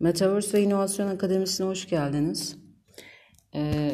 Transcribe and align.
Metaverse 0.00 0.58
ve 0.58 0.62
İnovasyon 0.62 1.08
Akademisi'ne 1.08 1.66
hoş 1.66 1.88
geldiniz. 1.88 2.56
Ee, 3.54 3.90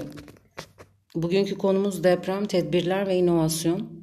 bugünkü 1.14 1.58
konumuz 1.58 2.04
deprem, 2.04 2.44
tedbirler 2.44 3.06
ve 3.06 3.16
inovasyon. 3.16 4.00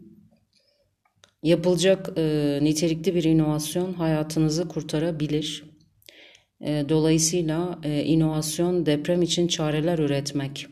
Yapılacak 1.43 2.09
e, 2.17 2.59
nitelikli 2.61 3.15
bir 3.15 3.23
inovasyon 3.23 3.93
hayatınızı 3.93 4.67
kurtarabilir. 4.67 5.63
E, 6.61 6.85
dolayısıyla 6.89 7.79
e, 7.83 8.03
inovasyon 8.03 8.85
deprem 8.85 9.21
için 9.21 9.47
çareler 9.47 9.99
üretmek 9.99 10.67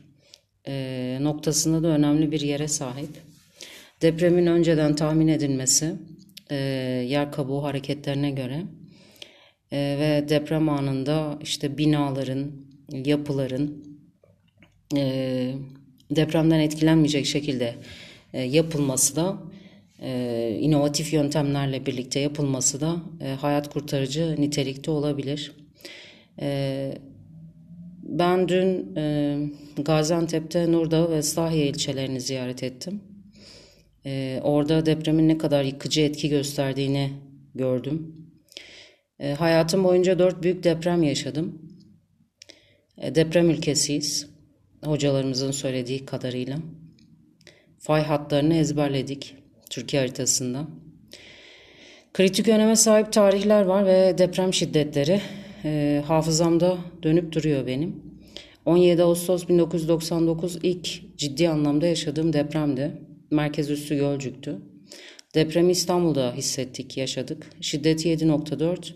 e, 0.68 1.18
noktasında 1.22 1.84
da 1.84 1.88
önemli 1.88 2.32
bir 2.32 2.42
yere 2.42 2.68
sahip. 2.68 3.10
Depremin 4.02 4.46
önceden 4.46 4.96
tahmin 4.96 5.28
edilmesi, 5.28 5.96
e, 6.52 6.56
yer 7.10 7.32
kabuğu 7.32 7.64
hareketlerine 7.64 8.32
göre 8.32 8.64
e, 9.72 9.78
ve 9.78 10.30
deprem 10.30 10.70
anında 10.70 11.40
işte 11.42 11.78
binaların, 11.78 12.52
yapıların 12.92 13.86
e, 14.96 15.54
depremden 16.12 16.60
etkilenmeyecek 16.60 17.26
şekilde 17.26 17.76
e, 18.34 18.42
yapılması 18.42 19.16
da 19.16 19.38
e, 20.02 20.58
inovatif 20.62 21.14
yöntemlerle 21.14 21.86
birlikte 21.86 22.20
yapılması 22.20 22.82
da 22.82 22.96
e, 23.22 23.28
hayat 23.28 23.70
kurtarıcı 23.70 24.36
nitelikte 24.40 24.92
olabilir. 24.92 25.52
E, 26.42 26.92
ben 28.04 28.48
dün 28.48 28.96
e, 28.96 29.38
Gaziantep'te 29.78 30.72
Nurdağ 30.72 31.12
ve 31.12 31.22
Sahiye 31.22 31.68
ilçelerini 31.68 32.22
ziyaret 32.22 32.64
ettim. 32.64 33.02
E, 34.06 34.40
orada 34.44 34.86
depremin 34.86 35.28
ne 35.28 35.38
kadar 35.38 35.64
yıkıcı 35.64 36.02
etki 36.02 36.30
gösterdiğini 36.30 37.12
gördüm. 37.56 38.25
E, 39.20 39.34
hayatım 39.34 39.84
boyunca 39.84 40.20
dört 40.20 40.44
büyük 40.44 40.64
deprem 40.64 41.04
yaşadım. 41.04 41.62
E, 42.98 43.16
deprem 43.16 43.50
ülkesiyiz. 43.50 44.30
Hocalarımızın 44.84 45.52
söylediği 45.52 46.06
kadarıyla. 46.06 46.58
Fay 47.80 48.04
hatlarını 48.04 48.56
ezberledik 48.56 49.36
Türkiye 49.70 50.02
haritasında. 50.02 50.68
Kritik 52.14 52.48
öneme 52.48 52.76
sahip 52.76 53.14
tarihler 53.14 53.62
var 53.62 53.86
ve 53.86 54.18
deprem 54.18 54.54
şiddetleri 54.54 55.22
e, 55.64 56.04
hafızamda 56.08 56.78
dönüp 57.04 57.32
duruyor 57.32 57.68
benim. 57.68 58.04
17 58.66 59.04
Ağustos 59.04 59.48
1999 59.48 60.60
ilk 60.64 61.18
ciddi 61.18 61.50
anlamda 61.50 61.88
yaşadığım 61.88 62.34
depremdi. 62.34 62.92
Merkez 63.32 63.70
üssü 63.70 63.96
Gölcük'tü. 63.96 64.62
Depremi 65.36 65.72
İstanbul'da 65.72 66.34
hissettik, 66.34 66.98
yaşadık. 66.98 67.50
Şiddeti 67.62 68.10
7.4 68.10 68.94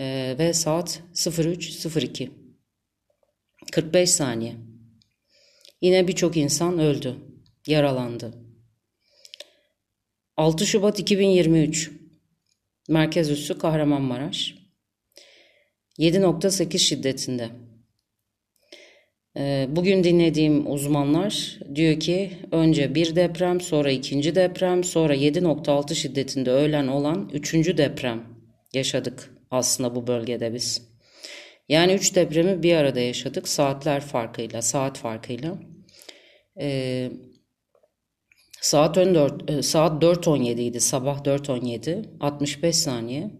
e, 0.00 0.36
ve 0.38 0.52
saat 0.52 1.02
03.02. 1.14 2.30
45 3.72 4.10
saniye. 4.10 4.56
Yine 5.80 6.08
birçok 6.08 6.36
insan 6.36 6.78
öldü, 6.78 7.16
yaralandı. 7.66 8.34
6 10.36 10.66
Şubat 10.66 10.98
2023 10.98 11.90
Merkez 12.88 13.30
üssü 13.30 13.58
Kahramanmaraş 13.58 14.54
7.8 15.98 16.78
şiddetinde. 16.78 17.50
Bugün 19.76 20.04
dinlediğim 20.04 20.72
uzmanlar 20.72 21.58
diyor 21.74 22.00
ki 22.00 22.32
önce 22.52 22.94
bir 22.94 23.16
deprem, 23.16 23.60
sonra 23.60 23.90
ikinci 23.90 24.34
deprem, 24.34 24.84
sonra 24.84 25.16
7.6 25.16 25.94
şiddetinde 25.94 26.50
ölen 26.50 26.86
olan 26.86 27.30
üçüncü 27.32 27.78
deprem 27.78 28.39
yaşadık 28.74 29.34
aslında 29.50 29.94
bu 29.94 30.06
bölgede 30.06 30.54
biz. 30.54 30.90
Yani 31.68 31.92
üç 31.92 32.14
depremi 32.14 32.62
bir 32.62 32.74
arada 32.74 33.00
yaşadık 33.00 33.48
saatler 33.48 34.00
farkıyla, 34.00 34.62
saat 34.62 34.98
farkıyla. 34.98 35.58
Ee, 36.60 37.10
saat 38.60 38.98
14, 38.98 39.64
saat 39.64 40.02
4.17 40.02 40.60
idi 40.60 40.80
sabah 40.80 41.18
4.17 41.18 42.04
65 42.20 42.76
saniye 42.76 43.30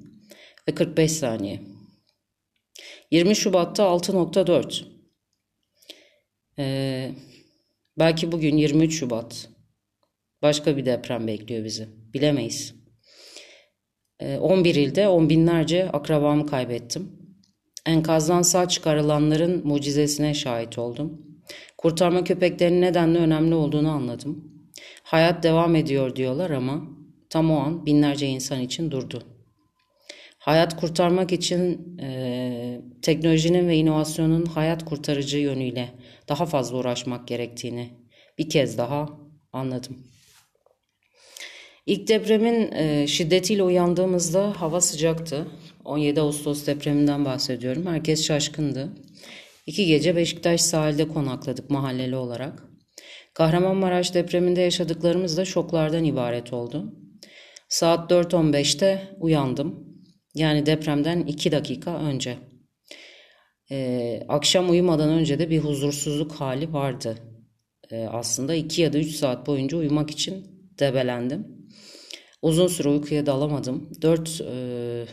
ve 0.69 0.75
45 0.75 1.12
saniye. 1.12 1.60
20 3.10 3.37
Şubat'ta 3.37 3.82
6.4 3.82 4.84
ee, 6.59 7.10
belki 7.99 8.32
bugün 8.32 8.56
23 8.56 8.99
Şubat 8.99 9.49
başka 10.43 10.76
bir 10.76 10.87
deprem 10.87 11.26
bekliyor 11.26 11.65
bizi 11.65 11.88
bilemeyiz. 12.15 12.80
11 14.41 14.75
ilde 14.75 15.08
on 15.08 15.31
binlerce 15.31 15.91
akrabamı 15.91 16.47
kaybettim. 16.47 17.12
Enkazdan 17.86 18.42
sağ 18.42 18.69
çıkarılanların 18.69 19.66
mucizesine 19.66 20.34
şahit 20.34 20.78
oldum. 20.78 21.26
Kurtarma 21.78 22.25
köpeklerinin 22.25 22.81
nedenle 22.81 23.19
önemli 23.19 23.54
olduğunu 23.54 23.91
anladım. 23.91 24.44
Hayat 25.03 25.42
devam 25.42 25.76
ediyor 25.76 26.16
diyorlar 26.16 26.50
ama 26.50 26.82
tam 27.31 27.50
o 27.50 27.56
an 27.56 27.86
binlerce 27.86 28.26
insan 28.26 28.60
için 28.60 28.91
durdu. 28.91 29.22
Hayat 30.38 30.81
kurtarmak 30.81 31.32
için 31.32 31.97
e, 31.98 32.81
teknolojinin 33.02 33.69
ve 33.69 33.76
inovasyonun 33.76 34.47
hayat 34.47 34.84
kurtarıcı 34.84 35.38
yönüyle 35.38 35.88
daha 36.28 36.47
fazla 36.47 36.76
uğraşmak 36.76 37.28
gerektiğini 37.28 37.91
bir 38.38 38.48
kez 38.48 38.78
daha 38.78 39.08
anladım. 39.52 40.09
İlk 41.91 42.09
depremin 42.09 42.73
e, 42.73 43.06
şiddetiyle 43.06 43.62
uyandığımızda 43.62 44.61
hava 44.61 44.81
sıcaktı. 44.81 45.47
17 45.84 46.21
Ağustos 46.21 46.67
depreminden 46.67 47.25
bahsediyorum. 47.25 47.87
Herkes 47.87 48.25
şaşkındı. 48.25 48.89
İki 49.67 49.87
gece 49.87 50.17
Beşiktaş 50.17 50.61
sahilde 50.61 51.09
konakladık 51.09 51.71
mahalleli 51.71 52.17
olarak. 52.17 52.65
Kahramanmaraş 53.34 54.15
depreminde 54.15 54.61
yaşadıklarımız 54.61 55.37
da 55.37 55.45
şoklardan 55.45 56.05
ibaret 56.05 56.53
oldu. 56.53 56.95
Saat 57.69 58.11
4.15'te 58.11 59.17
uyandım. 59.21 59.99
Yani 60.34 60.67
depremden 60.67 61.21
2 61.21 61.53
dakika 61.53 61.99
önce. 61.99 62.39
Ee, 63.71 64.23
akşam 64.29 64.71
uyumadan 64.71 65.11
önce 65.11 65.39
de 65.39 65.50
bir 65.50 65.59
huzursuzluk 65.59 66.33
hali 66.33 66.73
vardı. 66.73 67.19
Ee, 67.91 68.06
aslında 68.11 68.55
2 68.55 68.83
ya 68.83 68.93
da 68.93 68.99
3 68.99 69.15
saat 69.15 69.47
boyunca 69.47 69.79
uyumak 69.79 70.11
için 70.11 70.47
debelendim. 70.79 71.59
Uzun 72.43 72.67
süre 72.67 72.89
uykuya 72.89 73.27
dalamadım. 73.27 73.89
4 74.03 74.41
e, 74.41 75.06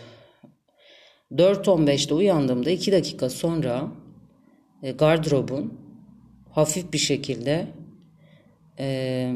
4.15'te 1.32 2.14
uyandığımda 2.14 2.70
2 2.70 2.92
dakika 2.92 3.30
sonra 3.30 3.92
e, 4.84 4.92
gardırobun 4.92 5.74
hafif 6.52 6.94
bir 6.94 6.98
şekilde 6.98 7.68
e, 8.80 9.34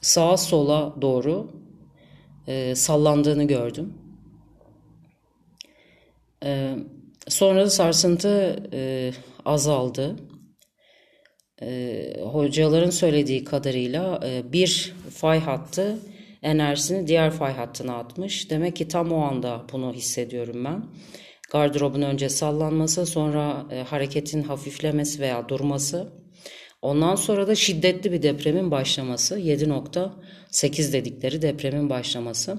sağa 0.00 0.36
sola 0.36 0.94
doğru 1.02 1.50
e, 2.46 2.74
sallandığını 2.74 3.44
gördüm. 3.44 3.94
E, 6.44 6.74
sonra 7.28 7.64
da 7.64 7.70
sarsıntı 7.70 8.62
e, 8.72 9.12
azaldı. 9.44 10.16
E, 11.62 12.20
hocaların 12.22 12.90
söylediği 12.90 13.44
kadarıyla 13.44 14.20
e, 14.24 14.52
bir 14.52 14.94
fay 15.10 15.40
hattı 15.40 15.98
enerjisini 16.42 17.06
diğer 17.06 17.30
fay 17.30 17.52
hattına 17.52 17.96
atmış. 17.98 18.50
Demek 18.50 18.76
ki 18.76 18.88
tam 18.88 19.12
o 19.12 19.22
anda 19.22 19.62
bunu 19.72 19.92
hissediyorum 19.92 20.64
ben. 20.64 20.84
Gardırobun 21.52 22.02
önce 22.02 22.28
sallanması, 22.28 23.06
sonra 23.06 23.66
e, 23.70 23.82
hareketin 23.82 24.42
hafiflemesi 24.42 25.20
veya 25.20 25.48
durması. 25.48 26.12
Ondan 26.82 27.14
sonra 27.14 27.48
da 27.48 27.54
şiddetli 27.54 28.12
bir 28.12 28.22
depremin 28.22 28.70
başlaması. 28.70 29.38
7.8 29.38 30.92
dedikleri 30.92 31.42
depremin 31.42 31.90
başlaması. 31.90 32.58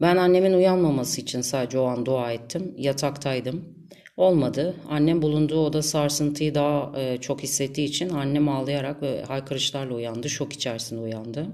Ben 0.00 0.16
annemin 0.16 0.52
uyanmaması 0.52 1.20
için 1.20 1.40
sadece 1.40 1.78
o 1.78 1.84
an 1.84 2.06
dua 2.06 2.32
ettim. 2.32 2.74
Yataktaydım. 2.76 3.74
Olmadı. 4.16 4.76
Annem 4.88 5.22
bulunduğu 5.22 5.60
oda 5.66 5.82
sarsıntıyı 5.82 6.54
daha 6.54 7.00
e, 7.00 7.18
çok 7.20 7.42
hissettiği 7.42 7.88
için 7.88 8.08
annem 8.08 8.48
ağlayarak 8.48 9.02
ve 9.02 9.22
haykırışlarla 9.22 9.94
uyandı. 9.94 10.30
Şok 10.30 10.52
içerisinde 10.52 11.00
uyandı. 11.00 11.46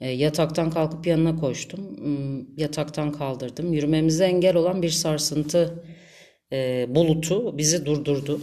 E, 0.00 0.10
yataktan 0.10 0.70
kalkıp 0.70 1.06
yanına 1.06 1.36
koştum. 1.36 1.96
Hmm, 1.96 2.56
yataktan 2.56 3.12
kaldırdım. 3.12 3.72
Yürümemize 3.72 4.24
engel 4.24 4.56
olan 4.56 4.82
bir 4.82 4.90
sarsıntı 4.90 5.84
e, 6.52 6.86
bulutu 6.88 7.58
bizi 7.58 7.86
durdurdu. 7.86 8.40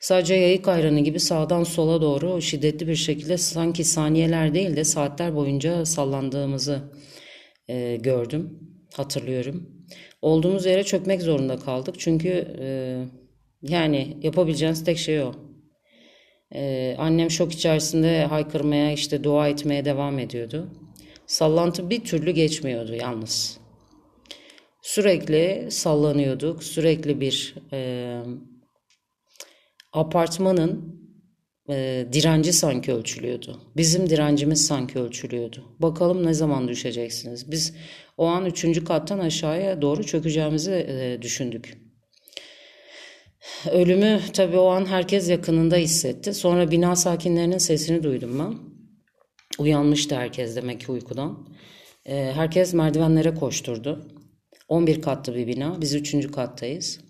Sadece 0.00 0.34
yayık 0.34 0.68
ayranı 0.68 1.00
gibi 1.00 1.20
sağdan 1.20 1.64
sola 1.64 2.02
doğru 2.02 2.42
şiddetli 2.42 2.88
bir 2.88 2.94
şekilde 2.94 3.38
sanki 3.38 3.84
saniyeler 3.84 4.54
değil 4.54 4.76
de 4.76 4.84
saatler 4.84 5.34
boyunca 5.34 5.84
sallandığımızı 5.84 6.92
e, 7.68 7.96
gördüm, 7.96 8.58
hatırlıyorum. 8.94 9.70
Olduğumuz 10.22 10.66
yere 10.66 10.84
çökmek 10.84 11.22
zorunda 11.22 11.58
kaldık 11.58 11.94
çünkü 11.98 12.46
yani 13.62 14.16
yapabileceğiniz 14.22 14.84
tek 14.84 14.98
şey 14.98 15.22
o. 15.22 15.49
Ee, 16.54 16.96
annem 16.98 17.30
şok 17.30 17.52
içerisinde 17.52 18.24
haykırmaya 18.24 18.92
işte 18.92 19.24
dua 19.24 19.48
etmeye 19.48 19.84
devam 19.84 20.18
ediyordu. 20.18 20.70
Sallantı 21.26 21.90
bir 21.90 22.04
türlü 22.04 22.30
geçmiyordu 22.30 22.94
yalnız. 22.94 23.58
Sürekli 24.82 25.66
sallanıyorduk. 25.70 26.64
Sürekli 26.64 27.20
bir 27.20 27.54
e, 27.72 28.20
apartmanın 29.92 31.00
e, 31.70 32.06
direnci 32.12 32.52
sanki 32.52 32.92
ölçülüyordu. 32.92 33.60
Bizim 33.76 34.10
direncimiz 34.10 34.66
sanki 34.66 34.98
ölçülüyordu. 34.98 35.76
Bakalım 35.78 36.26
ne 36.26 36.34
zaman 36.34 36.68
düşeceksiniz. 36.68 37.50
Biz 37.50 37.74
o 38.16 38.26
an 38.26 38.46
üçüncü 38.46 38.84
kattan 38.84 39.18
aşağıya 39.18 39.82
doğru 39.82 40.04
çökeceğimizi 40.04 40.86
e, 40.88 41.22
düşündük. 41.22 41.89
Ölümü 43.70 44.20
tabii 44.32 44.56
o 44.56 44.66
an 44.66 44.86
herkes 44.86 45.30
yakınında 45.30 45.76
hissetti. 45.76 46.34
Sonra 46.34 46.70
bina 46.70 46.96
sakinlerinin 46.96 47.58
sesini 47.58 48.02
duydum 48.02 48.38
ben. 48.38 48.54
Uyanmıştı 49.58 50.16
herkes 50.16 50.56
demek 50.56 50.80
ki 50.80 50.92
uykudan. 50.92 51.48
E, 52.06 52.32
herkes 52.34 52.74
merdivenlere 52.74 53.34
koşturdu. 53.34 54.08
11 54.68 55.02
katlı 55.02 55.34
bir 55.34 55.46
bina. 55.46 55.80
Biz 55.80 55.94
3. 55.94 56.30
kattayız. 56.30 57.00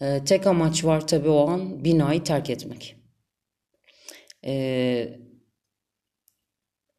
E, 0.00 0.24
tek 0.24 0.46
amaç 0.46 0.84
var 0.84 1.06
tabii 1.06 1.28
o 1.28 1.48
an 1.48 1.84
binayı 1.84 2.24
terk 2.24 2.50
etmek. 2.50 2.96
E, 4.46 5.18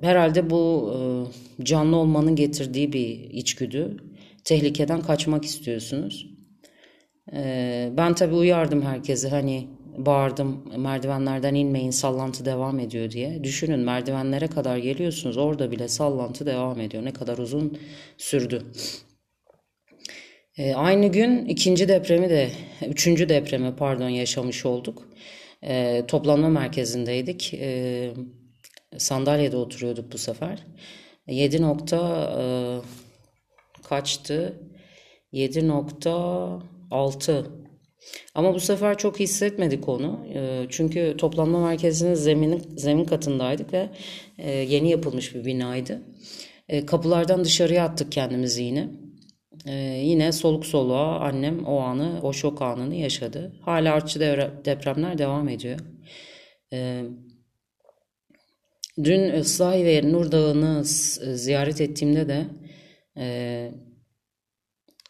herhalde 0.02 0.50
bu 0.50 0.94
e, 0.94 1.00
canlı 1.64 1.96
olmanın 1.96 2.36
getirdiği 2.36 2.94
bir 2.94 3.20
içgüdü. 3.20 3.98
Tehlikeden 4.44 5.02
kaçmak 5.02 5.46
istiyorsunuz. 5.46 6.35
E, 7.34 7.90
ben 7.98 8.14
tabii 8.16 8.36
uyardım 8.36 8.82
herkese 8.82 9.30
hani 9.30 9.68
bağırdım 9.98 10.64
merdivenlerden 10.78 11.56
inmeyin 11.56 11.92
sallantı 11.92 12.46
devam 12.46 12.80
ediyor 12.80 13.12
diye. 13.12 13.44
Düşünün 13.44 13.80
merdivenlere 13.80 14.48
kadar 14.48 14.78
geliyorsunuz 14.78 15.38
orada 15.38 15.72
bile 15.72 15.88
sallantı 15.88 16.46
devam 16.46 16.80
ediyor. 16.80 17.06
Ne 17.06 17.14
kadar 17.14 17.38
uzun 17.38 17.80
sürdü. 18.18 18.64
E, 20.58 20.74
aynı 20.74 21.08
gün 21.08 21.46
ikinci 21.46 21.88
depremi 21.88 22.30
de, 22.30 22.52
üçüncü 22.88 23.30
depremi 23.30 23.76
pardon 23.76 24.10
yaşamış 24.10 24.66
olduk. 24.66 25.10
E, 25.64 26.04
toplanma 26.08 26.50
merkezindeydik. 26.50 27.54
E, 27.54 28.14
sandalyede 28.98 29.58
oturuyorduk 29.58 30.14
bu 30.14 30.18
sefer. 30.18 30.64
7 31.28 31.62
nokta 31.62 32.32
e, 32.40 32.44
kaçtı? 33.84 34.60
7.6 36.92 37.46
ama 38.36 38.54
bu 38.54 38.60
sefer 38.60 38.98
çok 38.98 39.20
hissetmedik 39.20 39.90
onu. 39.90 40.28
E, 40.34 40.66
çünkü 40.70 41.16
toplanma 41.18 41.68
merkezinin 41.68 42.14
zemin, 42.14 42.64
zemin 42.78 43.06
katındaydık 43.06 43.74
ve 43.74 43.90
e, 44.38 44.52
yeni 44.52 44.90
yapılmış 44.90 45.36
bir 45.36 45.46
binaydı. 45.46 46.02
E, 46.70 46.86
kapılardan 46.86 47.44
dışarıya 47.44 47.86
attık 47.86 48.12
kendimizi 48.12 48.64
yine. 48.64 48.90
Ee, 49.68 49.74
yine 50.04 50.32
soluk 50.32 50.66
soluğa 50.66 51.20
annem 51.20 51.66
o 51.66 51.80
anı, 51.80 52.20
o 52.24 52.34
şok 52.34 52.62
anını 52.62 52.96
yaşadı. 52.96 53.54
Hala 53.62 53.94
artçı 53.94 54.20
depremler 54.66 55.18
devam 55.18 55.50
ediyor. 55.50 55.80
Ee, 56.74 57.04
dün 59.04 59.34
Islahi 59.34 59.86
ve 59.86 60.12
Nur 60.12 60.32
Dağı'nı 60.32 60.86
ziyaret 60.86 61.82
ettiğimde 61.82 62.28
de 62.28 62.46
e, 63.18 63.72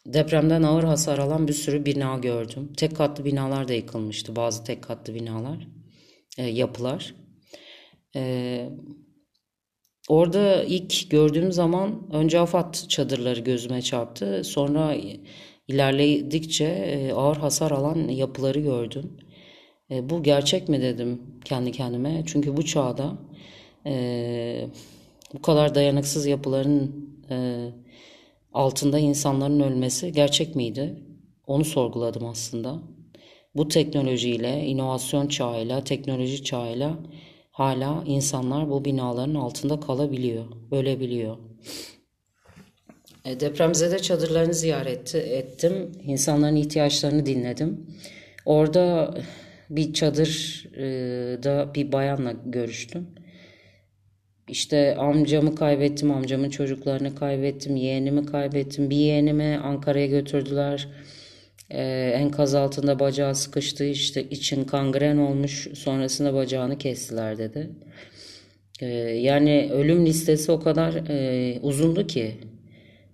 depremden 0.06 0.64
ağır 0.64 0.84
hasar 0.84 1.18
alan 1.18 1.48
bir 1.48 1.54
sürü 1.54 1.86
bina 1.86 2.18
gördüm. 2.18 2.74
Tek 2.78 2.96
katlı 2.96 3.26
binalar 3.26 3.68
da 3.68 3.74
yıkılmıştı. 3.74 4.36
Bazı 4.36 4.64
tek 4.64 4.84
katlı 4.84 5.16
binalar, 5.16 5.68
e, 6.38 6.44
yapılar. 6.44 7.16
E, 8.16 8.70
Orada 10.10 10.64
ilk 10.64 11.12
gördüğüm 11.12 11.52
zaman 11.52 12.10
önce 12.14 12.40
AFAD 12.40 12.74
çadırları 12.74 13.40
gözüme 13.40 13.82
çarptı. 13.82 14.44
Sonra 14.44 14.96
ilerledikçe 15.68 16.66
e, 16.66 17.14
ağır 17.14 17.38
hasar 17.38 17.72
alan 17.72 18.08
yapıları 18.08 18.60
gördüm. 18.60 19.18
E, 19.92 20.10
bu 20.10 20.24
gerçek 20.24 20.70
mi 20.70 20.82
dedim 20.82 21.22
kendi 21.46 21.72
kendime. 21.72 22.24
Çünkü 22.26 22.58
bu 22.58 22.66
çağda 22.66 23.18
e, 23.86 24.68
bu 25.34 25.42
kadar 25.42 25.76
dayanıksız 25.76 26.26
yapıların 26.26 27.06
altında 28.56 29.00
insanların 29.00 29.60
ölmesi 29.60 30.12
gerçek 30.12 30.56
miydi? 30.56 30.96
Onu 31.48 31.66
sorguladım 31.66 32.26
aslında. 32.26 32.80
Bu 33.56 33.68
teknolojiyle, 33.68 34.66
inovasyon 34.66 35.28
çağıyla, 35.28 35.84
teknoloji 35.84 36.44
çağıyla 36.44 36.98
hala 37.52 38.04
insanlar 38.06 38.70
bu 38.70 38.86
binaların 38.86 39.36
altında 39.36 39.80
kalabiliyor, 39.80 40.46
ölebiliyor. 40.72 41.38
E, 43.26 43.40
depremzede 43.40 44.00
çadırlarını 44.00 44.54
ziyaret 44.54 45.16
ettim. 45.16 45.92
İnsanların 46.04 46.56
ihtiyaçlarını 46.56 47.26
dinledim. 47.26 47.88
Orada 48.46 49.14
bir 49.70 49.94
çadırda 49.94 51.76
bir 51.76 51.92
bayanla 51.92 52.34
görüştüm. 52.46 53.08
İşte 54.48 54.96
amcamı 54.96 55.56
kaybettim, 55.56 56.12
amcamın 56.12 56.50
çocuklarını 56.50 57.16
kaybettim, 57.16 57.76
yeğenimi 57.76 58.26
kaybettim. 58.26 58.90
Bir 58.90 58.96
yeğenimi 58.96 59.60
Ankara'ya 59.64 60.06
götürdüler. 60.06 60.88
Ee, 61.70 62.14
enkaz 62.16 62.56
altında 62.56 63.00
bacağı 63.00 63.36
sıkıştığı 63.36 63.86
işte 63.86 64.24
için 64.24 64.64
kangren 64.64 65.18
olmuş 65.18 65.68
sonrasında 65.74 66.34
bacağını 66.34 66.78
kestiler 66.78 67.38
dedi. 67.38 67.70
Ee, 68.82 68.86
yani 69.20 69.70
ölüm 69.74 70.06
listesi 70.06 70.52
o 70.52 70.60
kadar 70.60 70.94
e, 71.10 71.60
uzundu 71.62 72.08
ki 72.08 72.36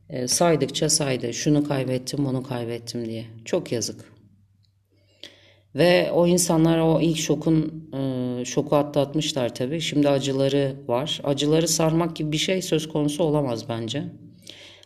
e, 0.10 0.28
saydıkça 0.28 0.90
saydı 0.90 1.34
şunu 1.34 1.68
kaybettim 1.68 2.26
bunu 2.26 2.44
kaybettim 2.44 3.06
diye. 3.06 3.26
Çok 3.46 3.72
yazık. 3.72 4.12
Ve 5.76 6.12
o 6.12 6.28
insanlar 6.28 6.80
o 6.80 7.02
ilk 7.02 7.18
şokun 7.18 7.90
e, 7.94 7.98
şoku 8.46 8.76
atlatmışlar 8.76 9.56
tabii. 9.56 9.82
Şimdi 9.82 10.10
acıları 10.10 10.76
var. 10.88 11.22
Acıları 11.24 11.68
sarmak 11.68 12.16
gibi 12.16 12.32
bir 12.32 12.38
şey 12.38 12.62
söz 12.62 12.90
konusu 12.90 13.24
olamaz 13.24 13.70
bence. 13.70 14.04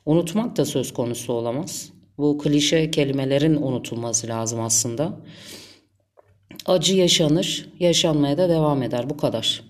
Unutmak 0.06 0.58
da 0.58 0.66
söz 0.66 0.94
konusu 0.94 1.34
olamaz. 1.34 1.90
Bu 2.18 2.38
klişe 2.38 2.92
kelimelerin 2.92 3.56
unutulması 3.56 4.28
lazım 4.28 4.62
aslında. 4.62 5.20
Acı 6.66 6.96
yaşanır, 6.96 7.70
yaşanmaya 7.80 8.38
da 8.38 8.50
devam 8.50 8.84
eder. 8.84 9.10
Bu 9.10 9.18
kadar. 9.18 9.64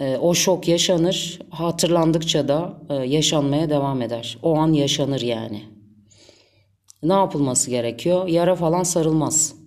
E, 0.00 0.16
o 0.16 0.34
şok 0.34 0.68
yaşanır, 0.68 1.38
hatırlandıkça 1.50 2.48
da 2.48 2.82
e, 2.90 2.94
yaşanmaya 2.94 3.70
devam 3.70 4.02
eder. 4.02 4.38
O 4.42 4.56
an 4.56 4.72
yaşanır 4.72 5.20
yani. 5.20 5.62
Ne 7.02 7.12
yapılması 7.12 7.70
gerekiyor? 7.70 8.28
Yara 8.28 8.54
falan 8.54 8.82
sarılmaz. 8.82 9.59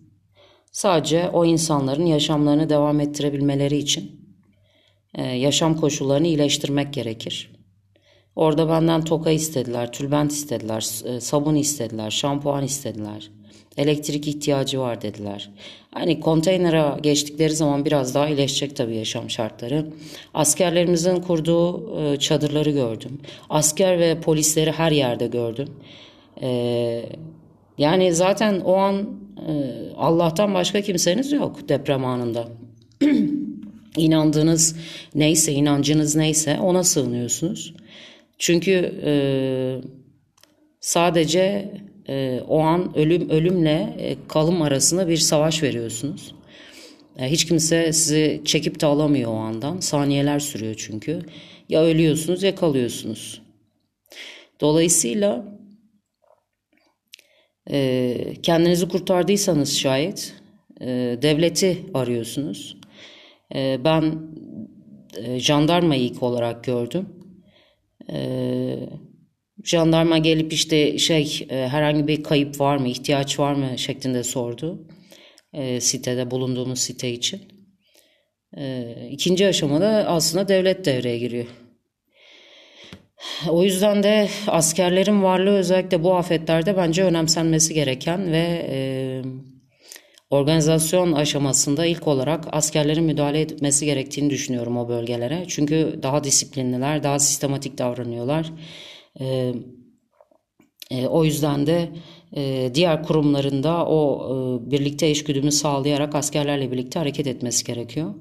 Sadece 0.73 1.29
o 1.29 1.45
insanların 1.45 2.05
yaşamlarını 2.05 2.69
devam 2.69 2.99
ettirebilmeleri 2.99 3.77
için 3.77 4.11
e, 5.15 5.23
yaşam 5.23 5.77
koşullarını 5.77 6.27
iyileştirmek 6.27 6.93
gerekir. 6.93 7.51
Orada 8.35 8.69
benden 8.69 9.03
toka 9.03 9.31
istediler, 9.31 9.91
tülbent 9.91 10.31
istediler, 10.31 10.89
e, 11.05 11.19
sabun 11.19 11.55
istediler, 11.55 12.11
şampuan 12.11 12.63
istediler. 12.63 13.31
Elektrik 13.77 14.27
ihtiyacı 14.27 14.79
var 14.79 15.01
dediler. 15.01 15.49
Hani 15.91 16.19
konteynere 16.19 17.01
geçtikleri 17.01 17.55
zaman 17.55 17.85
biraz 17.85 18.15
daha 18.15 18.27
iyileşecek 18.27 18.75
tabii 18.75 18.95
yaşam 18.95 19.29
şartları. 19.29 19.87
Askerlerimizin 20.33 21.21
kurduğu 21.21 21.99
e, 21.99 22.17
çadırları 22.19 22.71
gördüm. 22.71 23.21
Asker 23.49 23.99
ve 23.99 24.21
polisleri 24.21 24.71
her 24.71 24.91
yerde 24.91 25.27
gördüm. 25.27 25.69
Yani 27.77 28.13
zaten 28.13 28.59
o 28.59 28.73
an 28.73 29.22
Allah'tan 29.97 30.53
başka 30.53 30.81
kimseniz 30.81 31.31
yok 31.31 31.69
deprem 31.69 32.05
anında. 32.05 32.47
İnandığınız 33.97 34.75
neyse, 35.15 35.51
inancınız 35.51 36.15
neyse 36.15 36.59
ona 36.59 36.83
sığınıyorsunuz. 36.83 37.73
Çünkü 38.37 39.01
e, 39.05 39.13
sadece 40.79 41.71
e, 42.09 42.39
o 42.47 42.59
an 42.59 42.97
ölüm 42.97 43.29
ölümle 43.29 43.95
e, 43.99 44.15
kalım 44.27 44.61
arasında 44.61 45.07
bir 45.07 45.17
savaş 45.17 45.63
veriyorsunuz. 45.63 46.35
E, 47.17 47.31
hiç 47.31 47.45
kimse 47.45 47.93
sizi 47.93 48.41
çekip 48.45 48.81
de 48.81 48.85
alamıyor 48.85 49.31
o 49.31 49.35
andan. 49.35 49.79
Saniyeler 49.79 50.39
sürüyor 50.39 50.75
çünkü. 50.77 51.19
Ya 51.69 51.83
ölüyorsunuz 51.83 52.43
ya 52.43 52.55
kalıyorsunuz. 52.55 53.41
Dolayısıyla 54.61 55.45
e, 57.71 58.17
kendinizi 58.43 58.87
kurtardıysanız 58.87 59.77
şayet 59.77 60.33
e, 60.81 60.87
devleti 61.21 61.85
arıyorsunuz. 61.93 62.77
E, 63.55 63.79
ben 63.83 64.15
e, 65.17 65.39
jandarmayı 65.39 66.01
ilk 66.01 66.23
olarak 66.23 66.63
gördüm. 66.63 67.23
Ee, 68.11 68.79
jandarma 69.63 70.17
gelip 70.17 70.53
işte 70.53 70.97
şey 70.97 71.47
e, 71.49 71.55
herhangi 71.67 72.07
bir 72.07 72.23
kayıp 72.23 72.59
var 72.59 72.77
mı, 72.77 72.87
ihtiyaç 72.87 73.39
var 73.39 73.53
mı 73.53 73.77
şeklinde 73.77 74.23
sordu. 74.23 74.87
E, 75.53 75.81
sitede 75.81 76.31
bulunduğumuz 76.31 76.79
site 76.79 77.11
için. 77.11 77.41
E, 78.57 78.93
ikinci 79.11 79.47
aşamada 79.47 79.87
aslında 79.87 80.47
devlet 80.47 80.85
devreye 80.85 81.17
giriyor. 81.19 81.45
O 83.49 83.63
yüzden 83.63 84.03
de 84.03 84.27
askerlerin 84.47 85.23
varlığı 85.23 85.55
özellikle 85.55 86.03
bu 86.03 86.15
afetlerde 86.15 86.77
bence 86.77 87.03
önemsenmesi 87.03 87.73
gereken 87.73 88.31
ve 88.31 88.67
e, 88.69 88.77
organizasyon 90.29 91.11
aşamasında 91.11 91.85
ilk 91.85 92.07
olarak 92.07 92.45
askerlerin 92.51 93.03
müdahale 93.03 93.41
etmesi 93.41 93.85
gerektiğini 93.85 94.29
düşünüyorum 94.29 94.77
o 94.77 94.89
bölgelere. 94.89 95.45
Çünkü 95.47 95.99
daha 96.03 96.23
disiplinliler, 96.23 97.03
daha 97.03 97.19
sistematik 97.19 97.77
davranıyorlar. 97.77 98.51
E, 99.19 99.53
e, 100.91 101.07
o 101.07 101.23
yüzden 101.23 101.67
de 101.67 101.89
e, 102.35 102.71
diğer 102.73 103.03
kurumlarında 103.03 103.85
o 103.85 104.27
e, 104.29 104.71
birlikte 104.71 105.07
eşgüdümü 105.07 105.51
sağlayarak 105.51 106.15
askerlerle 106.15 106.71
birlikte 106.71 106.99
hareket 106.99 107.27
etmesi 107.27 107.65
gerekiyor. 107.65 108.13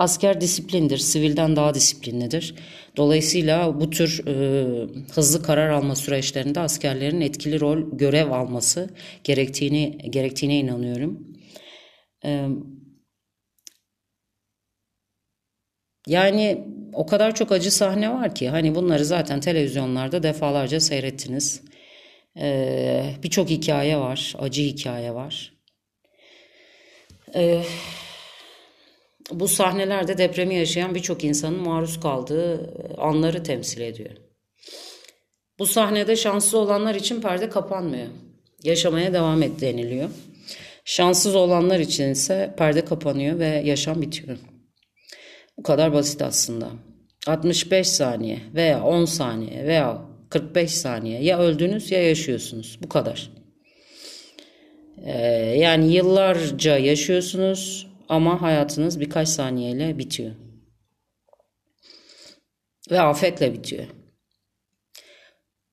Asker 0.00 0.40
disiplindir, 0.40 0.98
sivilden 0.98 1.56
daha 1.56 1.74
disiplinlidir. 1.74 2.54
Dolayısıyla 2.96 3.80
bu 3.80 3.90
tür 3.90 4.26
e, 4.26 4.32
hızlı 5.14 5.42
karar 5.42 5.68
alma 5.70 5.96
süreçlerinde 5.96 6.60
askerlerin 6.60 7.20
etkili 7.20 7.60
rol, 7.60 7.78
görev 7.92 8.30
alması 8.30 8.90
gerektiğini 9.24 9.98
gerektiğine 10.10 10.58
inanıyorum. 10.58 11.36
E, 12.24 12.48
yani 16.06 16.64
o 16.92 17.06
kadar 17.06 17.34
çok 17.34 17.52
acı 17.52 17.70
sahne 17.70 18.10
var 18.10 18.34
ki 18.34 18.48
hani 18.48 18.74
bunları 18.74 19.04
zaten 19.04 19.40
televizyonlarda 19.40 20.22
defalarca 20.22 20.80
seyrettiniz. 20.80 21.62
Ee, 22.36 23.14
Birçok 23.22 23.50
hikaye 23.50 23.96
var, 23.96 24.34
acı 24.38 24.62
hikaye 24.62 25.14
var. 25.14 25.52
Ee, 27.34 27.62
bu 29.32 29.48
sahnelerde 29.48 30.18
depremi 30.18 30.54
yaşayan 30.54 30.94
birçok 30.94 31.24
insanın 31.24 31.60
maruz 31.60 32.00
kaldığı 32.00 32.74
anları 32.98 33.42
temsil 33.42 33.80
ediyor. 33.80 34.10
Bu 35.58 35.66
sahnede 35.66 36.16
şanslı 36.16 36.58
olanlar 36.58 36.94
için 36.94 37.20
perde 37.20 37.48
kapanmıyor. 37.48 38.06
Yaşamaya 38.62 39.12
devam 39.12 39.42
et 39.42 39.60
deniliyor. 39.60 40.10
Şanssız 40.84 41.34
olanlar 41.34 41.80
için 41.80 42.10
ise 42.10 42.54
perde 42.58 42.84
kapanıyor 42.84 43.38
ve 43.38 43.46
yaşam 43.46 44.02
bitiyor. 44.02 44.38
Bu 45.58 45.62
kadar 45.62 45.92
basit 45.92 46.22
aslında. 46.22 46.70
65 47.26 47.88
saniye 47.88 48.38
veya 48.54 48.84
10 48.84 49.04
saniye 49.04 49.64
veya 49.64 50.02
45 50.30 50.70
saniye 50.70 51.22
ya 51.22 51.38
öldünüz 51.38 51.90
ya 51.90 52.08
yaşıyorsunuz. 52.08 52.78
Bu 52.82 52.88
kadar. 52.88 53.30
Ee, 55.04 55.12
yani 55.58 55.92
yıllarca 55.92 56.78
yaşıyorsunuz 56.78 57.89
ama 58.10 58.42
hayatınız 58.42 59.00
birkaç 59.00 59.28
saniyeyle 59.28 59.98
bitiyor. 59.98 60.30
Ve 62.90 63.00
afetle 63.00 63.52
bitiyor. 63.52 63.84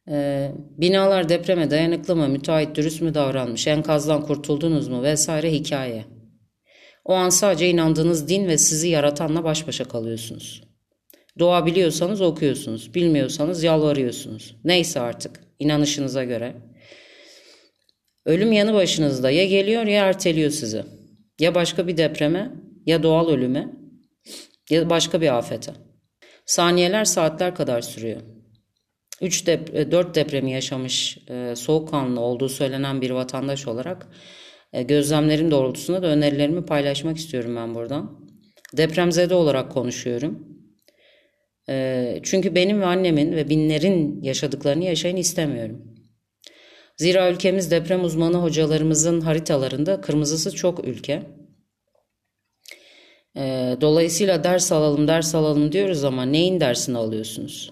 Ee, 0.09 0.51
binalar 0.77 1.29
depreme 1.29 1.71
dayanıklı 1.71 2.15
mı, 2.15 2.27
müteahhit 2.27 2.75
dürüst 2.75 3.01
mü 3.01 3.13
davranmış, 3.13 3.67
enkazdan 3.67 4.25
kurtuldunuz 4.25 4.87
mu 4.87 5.03
vesaire 5.03 5.51
hikaye. 5.51 6.05
O 7.05 7.13
an 7.13 7.29
sadece 7.29 7.69
inandığınız 7.69 8.29
din 8.29 8.47
ve 8.47 8.57
sizi 8.57 8.87
yaratanla 8.87 9.43
baş 9.43 9.67
başa 9.67 9.83
kalıyorsunuz. 9.83 10.63
Dua 11.37 11.65
biliyorsanız 11.65 12.21
okuyorsunuz, 12.21 12.93
bilmiyorsanız 12.93 13.63
yalvarıyorsunuz. 13.63 14.55
Neyse 14.63 14.99
artık 14.99 15.39
inanışınıza 15.59 16.23
göre. 16.23 16.55
Ölüm 18.25 18.51
yanı 18.51 18.73
başınızda 18.73 19.31
ya 19.31 19.45
geliyor 19.45 19.83
ya 19.83 20.05
erteliyor 20.05 20.51
sizi. 20.51 20.96
Ya 21.39 21.55
başka 21.55 21.87
bir 21.87 21.97
depreme 21.97 22.51
ya 22.85 23.03
doğal 23.03 23.29
ölüme 23.29 23.67
ya 24.69 24.89
başka 24.89 25.21
bir 25.21 25.37
afete. 25.37 25.71
Saniyeler 26.45 27.05
saatler 27.05 27.55
kadar 27.55 27.81
sürüyor. 27.81 28.21
3 29.21 29.47
dep 29.47 29.91
4 29.91 30.15
depremi 30.15 30.51
yaşamış 30.51 31.17
e, 31.29 31.55
soğukkanlı 31.55 32.19
olduğu 32.19 32.49
söylenen 32.49 33.01
bir 33.01 33.09
vatandaş 33.09 33.67
olarak 33.67 34.07
e, 34.73 34.83
gözlemlerim 34.83 35.51
doğrultusunda 35.51 36.03
da 36.03 36.07
önerilerimi 36.07 36.65
paylaşmak 36.65 37.17
istiyorum 37.17 37.55
ben 37.55 37.75
buradan. 37.75 38.27
Depremzede 38.77 39.35
olarak 39.35 39.71
konuşuyorum. 39.71 40.47
E, 41.69 42.19
çünkü 42.23 42.55
benim 42.55 42.81
ve 42.81 42.85
annemin 42.85 43.31
ve 43.35 43.49
binlerin 43.49 44.23
yaşadıklarını 44.23 44.83
yaşayın 44.83 45.17
istemiyorum. 45.17 45.96
Zira 46.97 47.31
ülkemiz 47.31 47.71
deprem 47.71 48.03
uzmanı 48.03 48.37
hocalarımızın 48.37 49.21
haritalarında 49.21 50.01
kırmızısı 50.01 50.55
çok 50.55 50.87
ülke. 50.87 51.23
E, 53.37 53.77
dolayısıyla 53.81 54.43
ders 54.43 54.71
alalım 54.71 55.07
ders 55.07 55.35
alalım 55.35 55.71
diyoruz 55.71 56.03
ama 56.03 56.23
neyin 56.23 56.59
dersini 56.59 56.97
alıyorsunuz? 56.97 57.71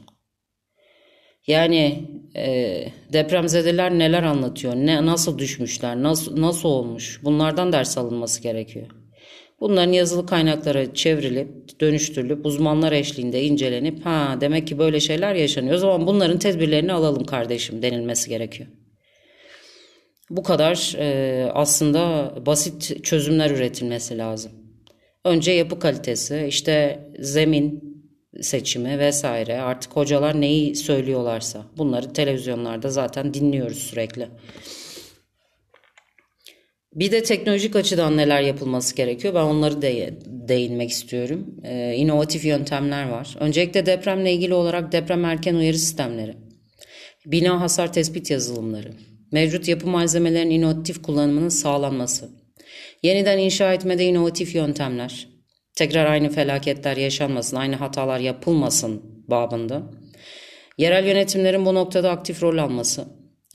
Yani 1.48 2.10
e, 2.36 2.88
depremzedeler 3.14 4.00
neler 4.00 4.24
anlatıyor, 4.24 4.76
ne 4.76 5.06
nasıl 5.06 5.38
düşmüşler, 5.40 6.04
nasıl 6.04 6.42
nasıl 6.42 6.70
olmuş 6.70 7.20
bunlardan 7.24 7.74
ders 7.74 7.98
alınması 7.98 8.42
gerekiyor. 8.42 8.88
Bunların 9.60 9.92
yazılı 9.92 10.26
kaynaklara 10.26 10.94
çevrilip, 10.94 11.80
dönüştürülüp, 11.82 12.46
uzmanlar 12.46 12.92
eşliğinde 12.92 13.44
incelenip, 13.44 14.06
ha 14.06 14.38
demek 14.42 14.68
ki 14.68 14.80
böyle 14.80 15.00
şeyler 15.00 15.36
yaşanıyor. 15.36 15.76
O 15.76 15.78
zaman 15.78 16.08
bunların 16.08 16.40
tedbirlerini 16.40 16.94
alalım 16.94 17.26
kardeşim 17.26 17.82
denilmesi 17.82 18.30
gerekiyor. 18.30 18.70
Bu 20.30 20.44
kadar 20.44 20.96
e, 20.98 21.52
aslında 21.54 22.34
basit 22.46 23.04
çözümler 23.04 23.52
üretilmesi 23.52 24.18
lazım. 24.18 24.52
Önce 25.26 25.52
yapı 25.52 25.80
kalitesi, 25.80 26.46
işte 26.48 27.00
zemin 27.20 27.96
seçimi 28.42 29.00
vesaire 29.00 29.62
artık 29.62 29.96
hocalar 29.96 30.42
neyi 30.42 30.76
söylüyorlarsa 30.76 31.66
bunları 31.78 32.14
televizyonlarda 32.14 32.90
zaten 32.90 33.34
dinliyoruz 33.34 33.78
sürekli. 33.78 34.28
Bir 36.94 37.12
de 37.12 37.24
teknolojik 37.24 37.76
açıdan 37.76 38.18
neler 38.18 38.42
yapılması 38.42 38.96
gerekiyor 38.96 39.34
ben 39.34 39.44
onları 39.44 39.82
de 39.82 40.20
değinmek 40.26 40.90
istiyorum. 40.90 41.56
Ee, 41.64 41.94
inovatif 41.98 42.46
yöntemler 42.46 43.10
var. 43.10 43.36
Öncelikle 43.40 43.86
depremle 43.86 44.34
ilgili 44.34 44.54
olarak 44.54 44.92
deprem 44.92 45.26
erken 45.26 45.56
uyarı 45.56 45.78
sistemleri, 45.78 46.36
bina 47.26 47.62
hasar 47.62 47.94
tespit 47.94 48.32
yazılımları, 48.32 48.92
mevcut 49.32 49.68
yapı 49.68 49.88
malzemelerinin 49.88 50.60
inovatif 50.60 51.02
kullanımının 51.02 51.50
sağlanması, 51.50 52.30
yeniden 53.04 53.38
inşa 53.38 53.74
etmede 53.74 54.06
inovatif 54.06 54.56
yöntemler, 54.56 55.28
tekrar 55.76 56.06
aynı 56.06 56.30
felaketler 56.30 56.98
yaşanmasın, 56.98 57.58
aynı 57.58 57.76
hatalar 57.76 58.20
yapılmasın 58.20 59.02
babında. 59.28 59.84
Yerel 60.78 61.06
yönetimlerin 61.06 61.66
bu 61.66 61.74
noktada 61.74 62.12
aktif 62.12 62.44
rol 62.44 62.58
alması. 62.58 63.06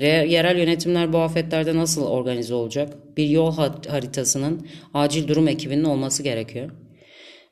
Yerel 0.00 0.58
yönetimler 0.58 1.12
bu 1.12 1.18
afetlerde 1.18 1.76
nasıl 1.76 2.06
organize 2.06 2.54
olacak? 2.54 3.16
Bir 3.16 3.28
yol 3.28 3.56
haritasının 3.88 4.66
acil 4.94 5.28
durum 5.28 5.48
ekibinin 5.48 5.84
olması 5.84 6.22
gerekiyor. 6.22 6.70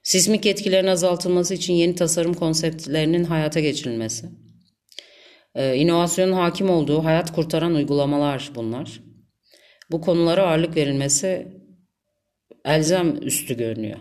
Sismik 0.03 0.47
etkilerin 0.47 0.87
azaltılması 0.87 1.55
için 1.55 1.75
yeni 1.75 1.95
tasarım 1.95 2.35
konseptlerinin 2.35 3.25
hayata 3.25 3.61
geçirilmesi. 3.61 4.27
Ee, 5.59 6.33
hakim 6.33 6.71
olduğu 6.71 7.05
hayat 7.05 7.33
kurtaran 7.33 7.75
uygulamalar 7.75 8.51
bunlar. 8.55 9.01
Bu 9.91 10.01
konulara 10.01 10.47
ağırlık 10.47 10.77
verilmesi 10.77 11.47
elzem 12.65 13.23
üstü 13.23 13.57
görünüyor. 13.57 13.99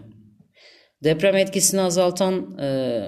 Deprem 1.03 1.35
etkisini 1.35 1.81
azaltan 1.81 2.57
e, 2.59 2.99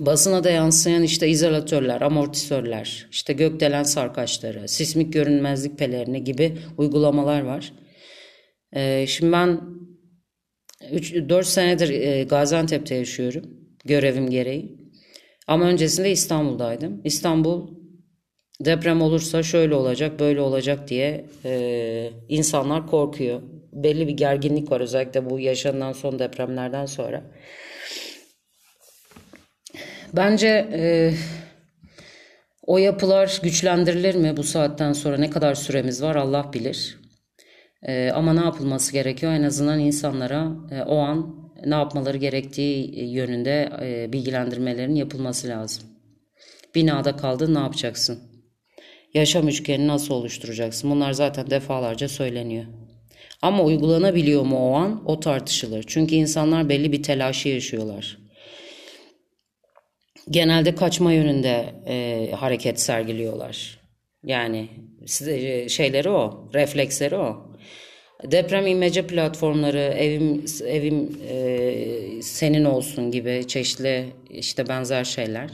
basına 0.00 0.44
da 0.44 0.50
yansıyan 0.50 1.02
işte 1.02 1.28
izolatörler, 1.28 2.00
amortisörler, 2.00 3.08
işte 3.10 3.32
gökdelen 3.32 3.82
sarkaçları, 3.82 4.68
sismik 4.68 5.12
görünmezlik 5.12 5.78
pelerini 5.78 6.24
gibi 6.24 6.58
uygulamalar 6.76 7.40
var. 7.40 7.72
E, 8.72 9.06
şimdi 9.06 9.32
ben 9.32 9.60
3-4 10.92 11.44
senedir 11.44 11.88
e, 11.88 12.24
Gaziantep'te 12.24 12.94
yaşıyorum 12.94 13.44
görevim 13.84 14.30
gereği. 14.30 14.77
Ama 15.48 15.64
öncesinde 15.64 16.10
İstanbul'daydım. 16.10 17.00
İstanbul 17.04 17.68
deprem 18.60 19.02
olursa 19.02 19.42
şöyle 19.42 19.74
olacak, 19.74 20.20
böyle 20.20 20.40
olacak 20.40 20.88
diye 20.88 21.24
e, 21.44 22.10
insanlar 22.28 22.86
korkuyor 22.86 23.42
belli 23.72 24.08
bir 24.08 24.12
gerginlik 24.12 24.70
var 24.70 24.80
özellikle 24.80 25.30
bu 25.30 25.40
yaşanan 25.40 25.92
son 25.92 26.18
depremlerden 26.18 26.86
sonra. 26.86 27.22
Bence 30.12 30.68
e, 30.72 31.14
o 32.62 32.78
yapılar 32.78 33.40
güçlendirilir 33.42 34.14
mi 34.14 34.36
bu 34.36 34.42
saatten 34.42 34.92
sonra 34.92 35.16
ne 35.16 35.30
kadar 35.30 35.54
süremiz 35.54 36.02
var 36.02 36.16
Allah 36.16 36.50
bilir. 36.52 36.98
E, 37.82 38.10
ama 38.10 38.32
ne 38.32 38.40
yapılması 38.40 38.92
gerekiyor 38.92 39.32
en 39.32 39.42
azından 39.42 39.78
insanlara 39.78 40.52
e, 40.70 40.82
o 40.82 40.98
an 40.98 41.47
ne 41.66 41.74
yapmaları 41.74 42.16
gerektiği 42.16 43.04
yönünde 43.10 43.70
e, 43.82 44.12
bilgilendirmelerin 44.12 44.94
yapılması 44.94 45.48
lazım. 45.48 45.84
Binada 46.74 47.16
kaldın 47.16 47.54
ne 47.54 47.58
yapacaksın? 47.58 48.22
Yaşam 49.14 49.48
üçgeni 49.48 49.86
nasıl 49.86 50.14
oluşturacaksın? 50.14 50.90
Bunlar 50.90 51.12
zaten 51.12 51.50
defalarca 51.50 52.08
söyleniyor. 52.08 52.64
Ama 53.42 53.64
uygulanabiliyor 53.64 54.42
mu 54.42 54.70
o 54.70 54.74
an 54.74 55.02
o 55.06 55.20
tartışılır. 55.20 55.84
Çünkü 55.86 56.14
insanlar 56.14 56.68
belli 56.68 56.92
bir 56.92 57.02
telaşı 57.02 57.48
yaşıyorlar. 57.48 58.18
genelde 60.30 60.74
kaçma 60.74 61.12
yönünde 61.12 61.74
e, 61.86 62.30
hareket 62.36 62.80
sergiliyorlar. 62.80 63.80
Yani 64.24 64.68
size, 65.06 65.68
şeyleri 65.68 66.10
o, 66.10 66.50
refleksleri 66.54 67.16
o. 67.16 67.47
Deprem 68.24 68.66
imece 68.66 69.06
platformları, 69.06 69.78
evim 69.78 70.44
evim 70.66 71.18
e, 71.28 72.22
senin 72.22 72.64
olsun 72.64 73.10
gibi 73.10 73.44
çeşitli 73.46 74.04
işte 74.30 74.68
benzer 74.68 75.04
şeyler 75.04 75.50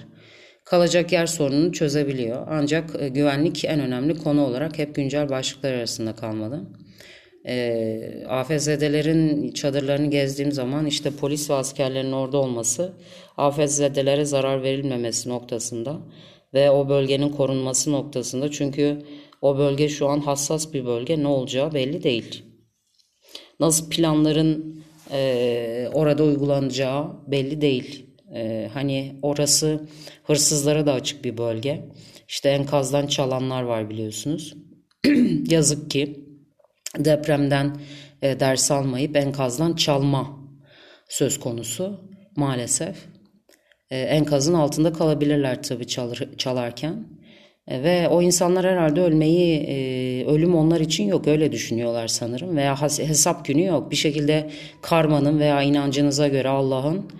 kalacak 0.64 1.12
yer 1.12 1.26
sorununu 1.26 1.72
çözebiliyor. 1.72 2.46
Ancak 2.50 2.90
e, 3.02 3.08
güvenlik 3.08 3.64
en 3.64 3.80
önemli 3.80 4.18
konu 4.18 4.46
olarak 4.46 4.78
hep 4.78 4.94
güncel 4.94 5.28
başlıklar 5.28 5.72
arasında 5.72 6.14
kalmalı. 6.14 6.64
E, 7.46 8.24
AFZ'lerin 8.28 9.52
çadırlarını 9.52 10.10
gezdiğim 10.10 10.52
zaman 10.52 10.86
işte 10.86 11.10
polis 11.10 11.50
ve 11.50 11.54
askerlerin 11.54 12.12
orada 12.12 12.38
olması 12.38 12.92
AFZ'lere 13.36 14.24
zarar 14.24 14.62
verilmemesi 14.62 15.28
noktasında 15.28 16.00
ve 16.54 16.70
o 16.70 16.88
bölgenin 16.88 17.28
korunması 17.28 17.92
noktasında 17.92 18.50
çünkü 18.50 18.98
o 19.42 19.58
bölge 19.58 19.88
şu 19.88 20.08
an 20.08 20.20
hassas 20.20 20.72
bir 20.72 20.86
bölge 20.86 21.22
ne 21.22 21.28
olacağı 21.28 21.74
belli 21.74 22.02
değil. 22.02 22.53
Nasıl 23.60 23.90
planların 23.90 24.84
e, 25.12 25.88
orada 25.92 26.24
uygulanacağı 26.24 27.10
belli 27.26 27.60
değil. 27.60 28.06
E, 28.34 28.70
hani 28.74 29.16
orası 29.22 29.80
hırsızlara 30.24 30.86
da 30.86 30.92
açık 30.92 31.24
bir 31.24 31.38
bölge. 31.38 31.88
İşte 32.28 32.48
enkazdan 32.48 33.06
çalanlar 33.06 33.62
var 33.62 33.90
biliyorsunuz. 33.90 34.54
Yazık 35.50 35.90
ki 35.90 36.24
depremden 36.98 37.76
e, 38.22 38.40
ders 38.40 38.70
almayıp 38.70 39.16
enkazdan 39.16 39.74
çalma 39.74 40.38
söz 41.08 41.40
konusu 41.40 42.00
maalesef. 42.36 42.96
E, 43.90 43.98
enkazın 43.98 44.54
altında 44.54 44.92
kalabilirler 44.92 45.62
tabii 45.62 45.86
çalır, 45.86 46.28
çalarken. 46.38 47.06
E, 47.68 47.82
ve 47.82 48.08
o 48.08 48.22
insanlar 48.22 48.66
herhalde 48.66 49.00
ölmeyi, 49.00 49.60
e, 49.68 50.24
ölüm 50.26 50.54
onlar 50.54 50.80
için 50.80 51.08
yok 51.08 51.28
öyle 51.28 51.52
düşünüyorlar 51.52 52.08
sanırım. 52.08 52.56
Veya 52.56 52.82
hesap 52.82 53.44
günü 53.44 53.64
yok. 53.64 53.90
Bir 53.90 53.96
şekilde 53.96 54.50
karmanın 54.82 55.40
veya 55.40 55.62
inancınıza 55.62 56.28
göre 56.28 56.48
Allah'ın 56.48 57.10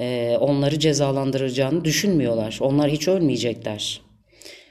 e, 0.00 0.36
onları 0.40 0.78
cezalandıracağını 0.78 1.84
düşünmüyorlar. 1.84 2.58
Onlar 2.60 2.90
hiç 2.90 3.08
ölmeyecekler. 3.08 4.00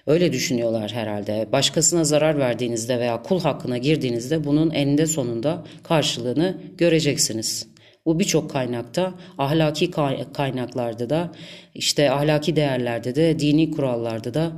Öyle 0.08 0.34
düşünüyorlar 0.34 0.92
herhalde. 0.92 1.48
Başkasına 1.52 2.04
zarar 2.04 2.40
verdiğinizde 2.40 3.00
veya 3.00 3.22
kul 3.22 3.40
hakkına 3.40 3.78
girdiğinizde 3.78 4.44
bunun 4.44 4.72
eninde 4.72 5.06
sonunda 5.06 5.64
karşılığını 5.84 6.58
göreceksiniz. 6.78 7.68
Bu 8.06 8.20
birçok 8.20 8.52
kaynakta, 8.52 9.14
ahlaki 9.38 9.92
kaynaklarda 10.34 11.10
da, 11.10 11.32
işte 11.76 12.12
ahlaki 12.12 12.56
değerlerde 12.56 13.16
de, 13.16 13.40
dini 13.40 13.72
kurallarda 13.72 14.34
da 14.34 14.52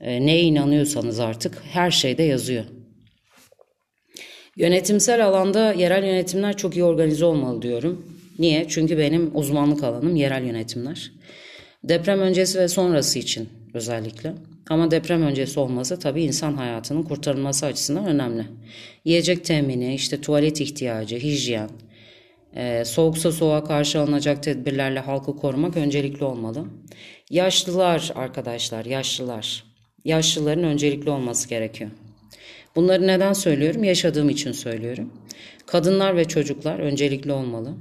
e, 0.00 0.26
neye 0.26 0.42
inanıyorsanız 0.42 1.20
artık 1.20 1.62
her 1.72 1.90
şeyde 1.90 2.22
yazıyor. 2.22 2.64
Yönetimsel 4.56 5.26
alanda 5.26 5.72
yerel 5.72 6.04
yönetimler 6.04 6.56
çok 6.56 6.76
iyi 6.76 6.84
organize 6.84 7.24
olmalı 7.24 7.62
diyorum. 7.62 8.06
Niye? 8.38 8.68
Çünkü 8.68 8.98
benim 8.98 9.30
uzmanlık 9.34 9.84
alanım 9.84 10.16
yerel 10.16 10.44
yönetimler. 10.44 11.12
Deprem 11.84 12.20
öncesi 12.20 12.58
ve 12.58 12.68
sonrası 12.68 13.18
için 13.18 13.48
özellikle. 13.74 14.34
Ama 14.70 14.90
deprem 14.90 15.22
öncesi 15.22 15.60
olması 15.60 15.98
tabii 15.98 16.22
insan 16.22 16.54
hayatının 16.54 17.02
kurtarılması 17.02 17.66
açısından 17.66 18.06
önemli. 18.06 18.46
Yiyecek 19.04 19.44
temini, 19.44 19.94
işte 19.94 20.20
tuvalet 20.20 20.60
ihtiyacı, 20.60 21.16
hijyen, 21.16 21.70
e, 22.56 22.84
soğuksa 22.84 23.32
soğuğa 23.32 23.64
karşı 23.64 24.00
alınacak 24.00 24.42
tedbirlerle 24.42 25.00
halkı 25.00 25.36
korumak 25.36 25.76
öncelikli 25.76 26.24
olmalı. 26.24 26.64
Yaşlılar 27.30 28.12
arkadaşlar, 28.14 28.84
yaşlılar. 28.84 29.67
Yaşlıların 30.04 30.64
öncelikli 30.64 31.10
olması 31.10 31.48
gerekiyor. 31.48 31.90
Bunları 32.76 33.06
neden 33.06 33.32
söylüyorum? 33.32 33.84
Yaşadığım 33.84 34.28
için 34.30 34.52
söylüyorum. 34.52 35.12
Kadınlar 35.66 36.16
ve 36.16 36.24
çocuklar 36.24 36.78
öncelikli 36.78 37.32
olmalı. 37.32 37.74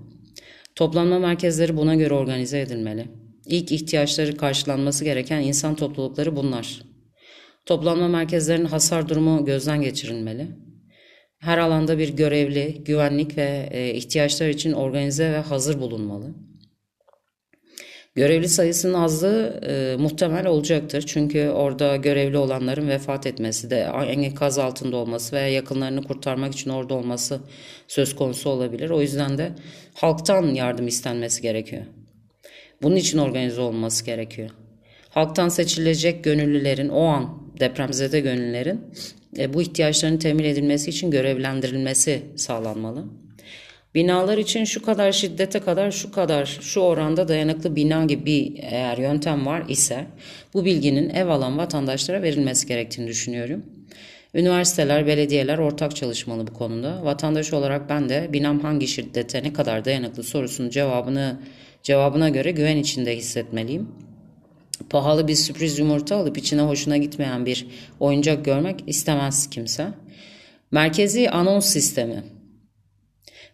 Toplanma 0.75 1.19
merkezleri 1.19 1.77
buna 1.77 1.95
göre 1.95 2.13
organize 2.13 2.59
edilmeli. 2.59 3.05
İlk 3.45 3.71
ihtiyaçları 3.71 4.37
karşılanması 4.37 5.03
gereken 5.03 5.41
insan 5.41 5.75
toplulukları 5.75 6.35
bunlar. 6.35 6.81
Toplanma 7.65 8.07
merkezlerinin 8.07 8.65
hasar 8.65 9.09
durumu 9.09 9.45
gözden 9.45 9.81
geçirilmeli. 9.81 10.47
Her 11.39 11.57
alanda 11.57 11.97
bir 11.97 12.09
görevli, 12.09 12.83
güvenlik 12.85 13.37
ve 13.37 13.69
e, 13.71 13.93
ihtiyaçlar 13.93 14.49
için 14.49 14.73
organize 14.73 15.31
ve 15.31 15.37
hazır 15.37 15.79
bulunmalı. 15.79 16.35
Görevli 18.17 18.49
sayısının 18.49 18.93
azlığı 18.93 19.59
e, 19.67 19.95
muhtemel 19.99 20.45
olacaktır. 20.45 21.03
Çünkü 21.07 21.49
orada 21.49 21.95
görevli 21.95 22.37
olanların 22.37 22.87
vefat 22.89 23.27
etmesi 23.27 23.69
de 23.69 23.91
enkaz 24.07 24.57
altında 24.57 24.97
olması 24.97 25.35
veya 25.35 25.47
yakınlarını 25.47 26.03
kurtarmak 26.03 26.53
için 26.53 26.69
orada 26.69 26.93
olması 26.93 27.39
söz 27.87 28.15
konusu 28.15 28.49
olabilir. 28.49 28.89
O 28.89 29.01
yüzden 29.01 29.37
de 29.37 29.51
halktan 29.93 30.43
yardım 30.43 30.87
istenmesi 30.87 31.41
gerekiyor. 31.41 31.83
Bunun 32.81 32.95
için 32.95 33.17
organize 33.17 33.61
olması 33.61 34.05
gerekiyor. 34.05 34.49
Halktan 35.09 35.49
seçilecek 35.49 36.23
gönüllülerin 36.23 36.89
o 36.89 37.03
an 37.03 37.43
depremzede 37.59 38.19
gönüllülerin 38.19 38.81
e, 39.37 39.53
bu 39.53 39.61
ihtiyaçların 39.61 40.17
temin 40.17 40.43
edilmesi 40.43 40.89
için 40.89 41.11
görevlendirilmesi 41.11 42.21
sağlanmalı. 42.35 43.05
Binalar 43.95 44.37
için 44.37 44.63
şu 44.63 44.81
kadar 44.81 45.11
şiddete 45.11 45.59
kadar 45.59 45.91
şu 45.91 46.11
kadar 46.11 46.45
şu 46.45 46.79
oranda 46.79 47.27
dayanıklı 47.27 47.75
bina 47.75 48.05
gibi 48.05 48.25
bir 48.25 48.53
eğer 48.61 48.97
yöntem 48.97 49.45
var 49.45 49.63
ise 49.67 50.05
bu 50.53 50.65
bilginin 50.65 51.09
ev 51.09 51.27
alan 51.27 51.57
vatandaşlara 51.57 52.21
verilmesi 52.21 52.67
gerektiğini 52.67 53.07
düşünüyorum. 53.07 53.65
Üniversiteler, 54.33 55.07
belediyeler 55.07 55.57
ortak 55.57 55.95
çalışmalı 55.95 56.47
bu 56.47 56.53
konuda. 56.53 57.03
Vatandaş 57.03 57.53
olarak 57.53 57.89
ben 57.89 58.09
de 58.09 58.29
binam 58.33 58.59
hangi 58.59 58.87
şiddete 58.87 59.43
ne 59.43 59.53
kadar 59.53 59.85
dayanıklı 59.85 60.23
sorusunun 60.23 60.69
cevabını 60.69 61.39
cevabına 61.83 62.29
göre 62.29 62.51
güven 62.51 62.77
içinde 62.77 63.17
hissetmeliyim. 63.17 63.87
Pahalı 64.89 65.27
bir 65.27 65.35
sürpriz 65.35 65.79
yumurta 65.79 66.15
alıp 66.15 66.37
içine 66.37 66.61
hoşuna 66.61 66.97
gitmeyen 66.97 67.45
bir 67.45 67.67
oyuncak 67.99 68.45
görmek 68.45 68.83
istemez 68.87 69.49
kimse. 69.49 69.87
Merkezi 70.71 71.29
anons 71.29 71.65
sistemi. 71.65 72.23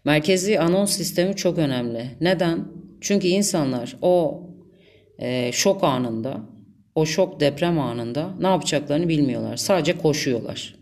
Merkezi 0.05 0.59
anons 0.59 0.97
sistemi 0.97 1.35
çok 1.35 1.57
önemli. 1.57 2.05
Neden? 2.21 2.67
Çünkü 3.01 3.27
insanlar 3.27 3.95
o 4.01 4.43
e, 5.19 5.51
şok 5.51 5.83
anında, 5.83 6.41
o 6.95 7.05
şok 7.05 7.39
deprem 7.39 7.79
anında 7.79 8.29
ne 8.39 8.47
yapacaklarını 8.47 9.09
bilmiyorlar. 9.09 9.57
Sadece 9.57 9.97
koşuyorlar. 9.97 10.75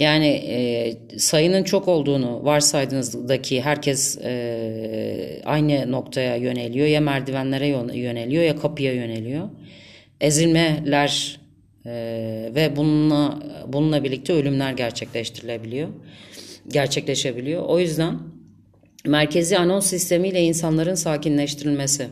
Yani 0.00 0.26
e, 0.26 0.92
sayının 1.18 1.62
çok 1.62 1.88
olduğunu 1.88 2.44
varsaydığınızdaki 2.44 3.62
herkes 3.62 4.18
e, 4.18 5.42
aynı 5.44 5.92
noktaya 5.92 6.36
yöneliyor. 6.36 6.86
Ya 6.86 7.00
merdivenlere 7.00 7.66
yöneliyor 7.94 8.42
ya 8.42 8.56
kapıya 8.56 8.92
yöneliyor. 8.92 9.48
Ezilmeler 10.20 11.40
e, 11.86 11.92
ve 12.54 12.76
bununla, 12.76 13.38
bununla 13.66 14.04
birlikte 14.04 14.32
ölümler 14.32 14.72
gerçekleştirilebiliyor 14.72 15.88
gerçekleşebiliyor. 16.68 17.62
O 17.62 17.78
yüzden 17.78 18.18
merkezi 19.06 19.58
anons 19.58 19.86
sistemiyle 19.86 20.42
insanların 20.42 20.94
sakinleştirilmesi. 20.94 22.08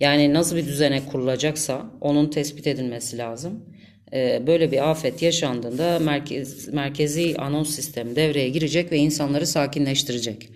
Yani 0.00 0.34
nasıl 0.34 0.56
bir 0.56 0.66
düzene 0.66 1.06
kurulacaksa 1.06 1.90
onun 2.00 2.30
tespit 2.30 2.66
edilmesi 2.66 3.18
lazım. 3.18 3.64
Ee, 4.12 4.42
böyle 4.46 4.72
bir 4.72 4.90
afet 4.90 5.22
yaşandığında 5.22 5.98
merkez, 5.98 6.68
merkezi 6.68 7.34
anons 7.38 7.70
sistemi 7.70 8.16
devreye 8.16 8.48
girecek 8.48 8.92
ve 8.92 8.98
insanları 8.98 9.46
sakinleştirecek. 9.46 10.48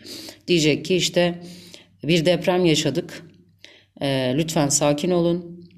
Diyecek 0.48 0.84
ki 0.84 0.96
işte 0.96 1.34
bir 2.04 2.26
deprem 2.26 2.64
yaşadık. 2.64 3.22
Ee, 4.02 4.34
lütfen 4.36 4.68
sakin 4.68 5.10
olun. 5.10 5.68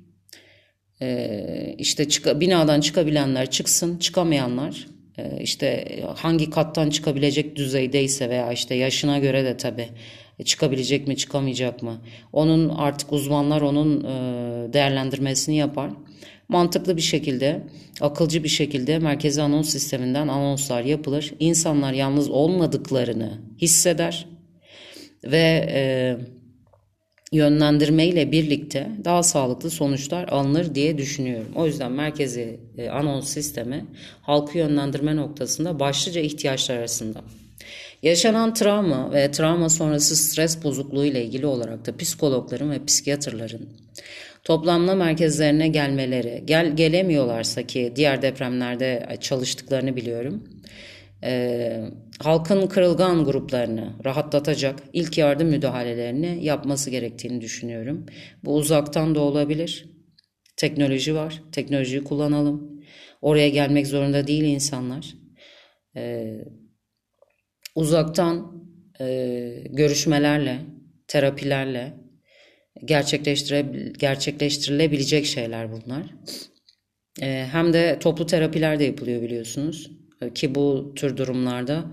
Ee, 1.03 1.75
işte 1.79 2.09
çık 2.09 2.41
binadan 2.41 2.81
çıkabilenler 2.81 3.51
çıksın, 3.51 3.99
çıkamayanlar 3.99 4.87
işte 5.41 5.99
hangi 6.17 6.51
kattan 6.51 6.91
çıkabilecek 6.91 7.57
düzeydeyse 7.57 8.31
veya 8.31 8.53
işte 8.53 8.75
yaşına 8.75 9.19
göre 9.19 9.45
de 9.45 9.57
tabii 9.57 9.89
çıkabilecek 10.45 11.09
mi 11.09 11.17
çıkamayacak 11.17 11.83
mı 11.83 12.01
onun 12.33 12.69
artık 12.69 13.13
uzmanlar 13.13 13.61
onun 13.61 14.05
e, 14.05 14.73
değerlendirmesini 14.73 15.57
yapar. 15.57 15.91
Mantıklı 16.49 16.97
bir 16.97 17.03
şekilde, 17.03 17.63
akılcı 18.01 18.45
bir 18.45 18.49
şekilde 18.49 18.99
merkezi 18.99 19.43
anons 19.43 19.69
sisteminden 19.69 20.29
anonslar 20.29 20.83
yapılır. 20.83 21.33
İnsanlar 21.41 21.93
yalnız 21.93 22.31
olmadıklarını 22.31 23.39
hisseder 23.61 24.27
ve 25.25 25.69
e, 25.73 26.17
yönlendirme 27.33 28.07
ile 28.07 28.33
birlikte 28.33 28.89
daha 29.05 29.23
sağlıklı 29.23 29.71
sonuçlar 29.71 30.29
alınır 30.29 30.75
diye 30.75 30.99
düşünüyorum. 30.99 31.53
O 31.55 31.67
yüzden 31.67 31.93
merkezi 31.93 32.61
e, 32.79 32.89
anons 32.89 33.29
sistemi 33.29 33.87
halkı 34.23 34.59
yönlendirme 34.59 35.17
noktasında 35.17 35.81
başlıca 35.81 36.21
ihtiyaçlar 36.21 36.77
arasında. 36.77 37.21
Yaşanan 38.03 38.55
travma 38.55 39.13
ve 39.13 39.31
travma 39.31 39.69
sonrası 39.69 40.17
stres 40.17 40.65
bozukluğu 40.65 41.05
ile 41.05 41.25
ilgili 41.25 41.47
olarak 41.47 41.87
da 41.87 41.97
psikologların 41.97 42.71
ve 42.71 42.85
psikiyatrların 42.85 43.69
toplamla 44.45 44.95
merkezlerine 44.95 45.69
gelmeleri, 45.69 46.43
gel 46.45 46.77
gelemiyorlarsa 46.77 47.63
ki 47.63 47.93
diğer 47.97 48.23
depremlerde 48.23 49.17
çalıştıklarını 49.21 49.97
biliyorum. 49.97 50.45
E, 51.23 51.85
halkın 52.23 52.67
kırılgan 52.67 53.25
gruplarını 53.25 53.93
rahatlatacak 54.05 54.83
ilk 54.93 55.19
yardım 55.19 55.49
müdahalelerini 55.49 56.45
yapması 56.45 56.91
gerektiğini 56.91 57.41
düşünüyorum. 57.41 58.07
Bu 58.45 58.55
uzaktan 58.55 59.15
da 59.15 59.21
olabilir. 59.21 59.87
Teknoloji 60.57 61.15
var, 61.15 61.43
teknolojiyi 61.53 62.05
kullanalım. 62.05 62.83
Oraya 63.23 63.49
gelmek 63.49 63.87
zorunda 63.87 64.27
değil 64.27 64.43
insanlar. 64.43 65.15
E, 65.97 66.35
uzaktan 67.75 68.65
e, 69.01 69.07
görüşmelerle, 69.71 70.59
terapilerle 71.09 71.95
gerçekleştire, 72.85 73.67
gerçekleştirilebilecek 73.99 75.27
şeyler 75.27 75.73
bunlar. 75.73 76.07
E, 77.23 77.47
hem 77.53 77.73
de 77.73 77.99
toplu 78.01 78.27
terapiler 78.27 78.79
de 78.79 78.85
yapılıyor 78.85 79.23
biliyorsunuz. 79.23 80.00
E, 80.21 80.33
ki 80.35 80.55
bu 80.55 80.93
tür 80.97 81.17
durumlarda 81.17 81.85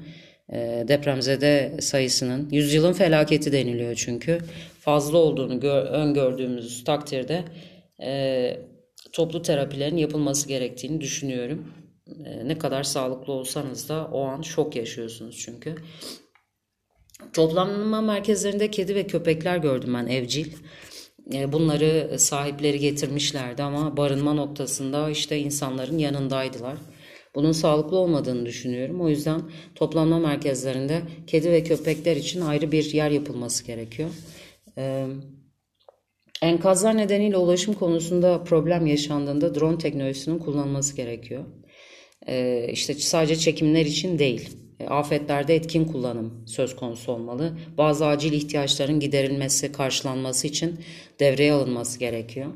e, 0.53 0.85
depremzede 0.87 1.77
sayısının 1.81 2.49
yüzyılın 2.51 2.93
felaketi 2.93 3.51
deniliyor 3.51 3.95
çünkü 3.95 4.39
fazla 4.79 5.17
olduğunu 5.17 5.59
gör, 5.59 5.85
öngördüğümüz 5.85 6.83
takdirde 6.83 7.43
e, 8.01 8.57
toplu 9.11 9.41
terapilerin 9.41 9.97
yapılması 9.97 10.47
gerektiğini 10.47 11.01
düşünüyorum. 11.01 11.73
E, 12.25 12.47
ne 12.47 12.57
kadar 12.57 12.83
sağlıklı 12.83 13.33
olsanız 13.33 13.89
da 13.89 14.09
o 14.11 14.23
an 14.23 14.41
şok 14.41 14.75
yaşıyorsunuz 14.75 15.37
çünkü. 15.37 15.75
Toplanma 17.33 18.01
merkezlerinde 18.01 18.71
kedi 18.71 18.95
ve 18.95 19.07
köpekler 19.07 19.57
gördüm 19.57 19.93
ben 19.93 20.07
evcil. 20.07 20.53
Bunları 21.47 22.19
sahipleri 22.19 22.79
getirmişlerdi 22.79 23.63
ama 23.63 23.97
barınma 23.97 24.33
noktasında 24.33 25.09
işte 25.09 25.37
insanların 25.37 25.97
yanındaydılar. 25.97 26.77
Bunun 27.37 27.51
sağlıklı 27.51 27.97
olmadığını 27.97 28.45
düşünüyorum. 28.45 29.01
O 29.01 29.09
yüzden 29.09 29.41
toplanma 29.75 30.19
merkezlerinde 30.19 31.01
kedi 31.27 31.51
ve 31.51 31.63
köpekler 31.63 32.15
için 32.15 32.41
ayrı 32.41 32.71
bir 32.71 32.93
yer 32.93 33.11
yapılması 33.11 33.63
gerekiyor. 33.63 34.09
Ee, 34.77 35.07
enkazlar 36.41 36.97
nedeniyle 36.97 37.37
ulaşım 37.37 37.73
konusunda 37.73 38.43
problem 38.43 38.85
yaşandığında 38.85 39.55
drone 39.55 39.77
teknolojisinin 39.77 40.39
kullanılması 40.39 40.95
gerekiyor. 40.95 41.43
Ee, 42.27 42.67
işte 42.71 42.93
sadece 42.93 43.35
çekimler 43.35 43.85
için 43.85 44.19
değil. 44.19 44.49
E, 44.79 44.87
afetlerde 44.87 45.55
etkin 45.55 45.85
kullanım 45.85 46.43
söz 46.47 46.75
konusu 46.75 47.11
olmalı. 47.11 47.57
Bazı 47.77 48.05
acil 48.05 48.33
ihtiyaçların 48.33 48.99
giderilmesi, 48.99 49.71
karşılanması 49.71 50.47
için 50.47 50.79
devreye 51.19 51.53
alınması 51.53 51.99
gerekiyor. 51.99 52.47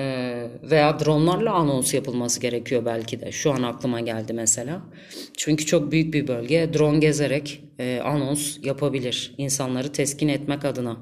Ee, 0.00 0.50
veya 0.62 1.00
dronlarla 1.00 1.52
anons 1.52 1.94
yapılması 1.94 2.40
gerekiyor 2.40 2.84
belki 2.84 3.20
de. 3.20 3.32
Şu 3.32 3.52
an 3.52 3.62
aklıma 3.62 4.00
geldi 4.00 4.32
mesela. 4.32 4.82
Çünkü 5.36 5.66
çok 5.66 5.92
büyük 5.92 6.14
bir 6.14 6.28
bölge 6.28 6.70
drone 6.74 6.98
gezerek 6.98 7.64
e, 7.78 8.00
anons 8.04 8.58
yapabilir 8.62 9.34
insanları 9.38 9.92
teskin 9.92 10.28
etmek 10.28 10.64
adına. 10.64 10.96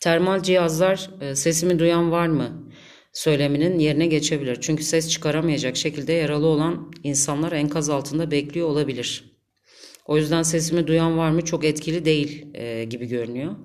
Termal 0.00 0.42
cihazlar 0.42 1.10
e, 1.20 1.34
sesimi 1.34 1.78
duyan 1.78 2.10
var 2.10 2.26
mı 2.26 2.72
söyleminin 3.12 3.78
yerine 3.78 4.06
geçebilir. 4.06 4.58
Çünkü 4.60 4.82
ses 4.82 5.10
çıkaramayacak 5.10 5.76
şekilde 5.76 6.12
yaralı 6.12 6.46
olan 6.46 6.92
insanlar 7.02 7.52
enkaz 7.52 7.90
altında 7.90 8.30
bekliyor 8.30 8.68
olabilir. 8.68 9.32
O 10.06 10.16
yüzden 10.16 10.42
sesimi 10.42 10.86
duyan 10.86 11.18
var 11.18 11.30
mı 11.30 11.44
çok 11.44 11.64
etkili 11.64 12.04
değil 12.04 12.46
e, 12.54 12.84
gibi 12.84 13.06
görünüyor. 13.06 13.56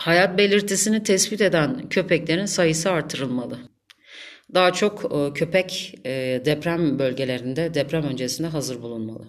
Hayat 0.00 0.38
belirtisini 0.38 1.02
tespit 1.02 1.40
eden 1.40 1.88
köpeklerin 1.88 2.46
sayısı 2.46 2.90
artırılmalı. 2.90 3.58
Daha 4.54 4.72
çok 4.72 5.12
e, 5.14 5.32
köpek 5.32 5.94
e, 6.04 6.42
deprem 6.44 6.98
bölgelerinde 6.98 7.74
deprem 7.74 8.04
öncesinde 8.04 8.48
hazır 8.48 8.82
bulunmalı. 8.82 9.24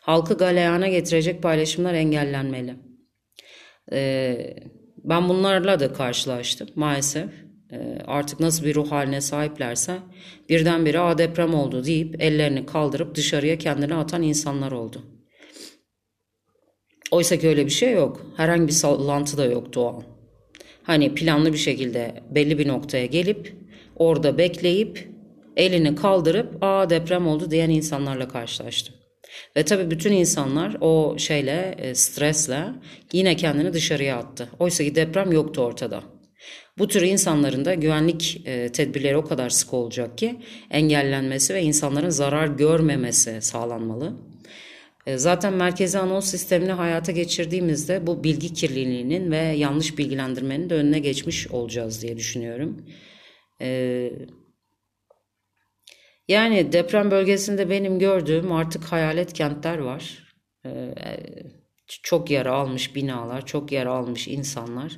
Halkı 0.00 0.36
galeyana 0.36 0.88
getirecek 0.88 1.42
paylaşımlar 1.42 1.94
engellenmeli. 1.94 2.76
E, 3.92 4.56
ben 4.96 5.28
bunlarla 5.28 5.80
da 5.80 5.92
karşılaştım 5.92 6.68
maalesef. 6.74 7.30
Artık 8.06 8.40
nasıl 8.40 8.64
bir 8.64 8.74
ruh 8.74 8.90
haline 8.90 9.20
sahiplerse 9.20 9.98
birdenbire 10.48 11.00
a 11.00 11.18
deprem 11.18 11.54
oldu 11.54 11.84
deyip 11.84 12.22
ellerini 12.22 12.66
kaldırıp 12.66 13.14
dışarıya 13.14 13.58
kendini 13.58 13.94
atan 13.94 14.22
insanlar 14.22 14.72
oldu. 14.72 15.15
Oysa 17.10 17.36
ki 17.36 17.48
öyle 17.48 17.66
bir 17.66 17.70
şey 17.70 17.92
yok. 17.92 18.26
Herhangi 18.36 18.66
bir 18.66 18.72
sallantı 18.72 19.36
da 19.36 19.44
yok 19.44 19.74
doğal. 19.74 20.02
Hani 20.82 21.14
planlı 21.14 21.52
bir 21.52 21.58
şekilde 21.58 22.22
belli 22.30 22.58
bir 22.58 22.68
noktaya 22.68 23.06
gelip 23.06 23.56
orada 23.96 24.38
bekleyip 24.38 25.08
elini 25.56 25.94
kaldırıp 25.94 26.56
aa 26.60 26.90
deprem 26.90 27.26
oldu 27.26 27.50
diyen 27.50 27.70
insanlarla 27.70 28.28
karşılaştım. 28.28 28.94
Ve 29.56 29.62
tabii 29.62 29.90
bütün 29.90 30.12
insanlar 30.12 30.76
o 30.80 31.14
şeyle 31.18 31.74
e, 31.78 31.94
stresle 31.94 32.64
yine 33.12 33.36
kendini 33.36 33.72
dışarıya 33.72 34.16
attı. 34.16 34.48
Oysa 34.58 34.84
ki 34.84 34.94
deprem 34.94 35.32
yoktu 35.32 35.62
ortada. 35.62 36.02
Bu 36.78 36.88
tür 36.88 37.02
insanların 37.02 37.64
da 37.64 37.74
güvenlik 37.74 38.42
e, 38.46 38.72
tedbirleri 38.72 39.16
o 39.16 39.24
kadar 39.24 39.50
sık 39.50 39.74
olacak 39.74 40.18
ki 40.18 40.36
engellenmesi 40.70 41.54
ve 41.54 41.62
insanların 41.62 42.10
zarar 42.10 42.46
görmemesi 42.46 43.42
sağlanmalı. 43.42 44.16
E, 45.06 45.18
zaten 45.18 45.52
merkezi 45.52 45.98
anons 45.98 46.30
sistemini 46.30 46.72
hayata 46.72 47.12
geçirdiğimizde 47.12 48.06
bu 48.06 48.24
bilgi 48.24 48.54
kirliliğinin 48.54 49.30
ve 49.30 49.36
yanlış 49.36 49.98
bilgilendirmenin 49.98 50.70
de 50.70 50.74
önüne 50.74 50.98
geçmiş 50.98 51.48
olacağız 51.48 52.02
diye 52.02 52.16
düşünüyorum. 52.16 52.86
E, 53.60 54.10
yani 56.28 56.72
deprem 56.72 57.10
bölgesinde 57.10 57.70
benim 57.70 57.98
gördüğüm 57.98 58.52
artık 58.52 58.84
hayalet 58.84 59.32
kentler 59.32 59.78
var. 59.78 60.34
E, 60.66 60.94
çok 62.02 62.30
yara 62.30 62.52
almış 62.52 62.94
binalar, 62.94 63.46
çok 63.46 63.72
yara 63.72 63.92
almış 63.92 64.28
insanlar. 64.28 64.92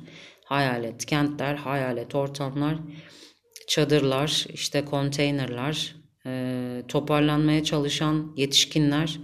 Hayalet 0.45 1.05
kentler, 1.05 1.55
hayalet 1.55 2.15
ortamlar, 2.15 2.77
çadırlar, 3.67 4.45
işte 4.53 4.85
konteynerler, 4.85 5.95
toparlanmaya 6.87 7.63
çalışan 7.63 8.33
yetişkinler 8.37 9.19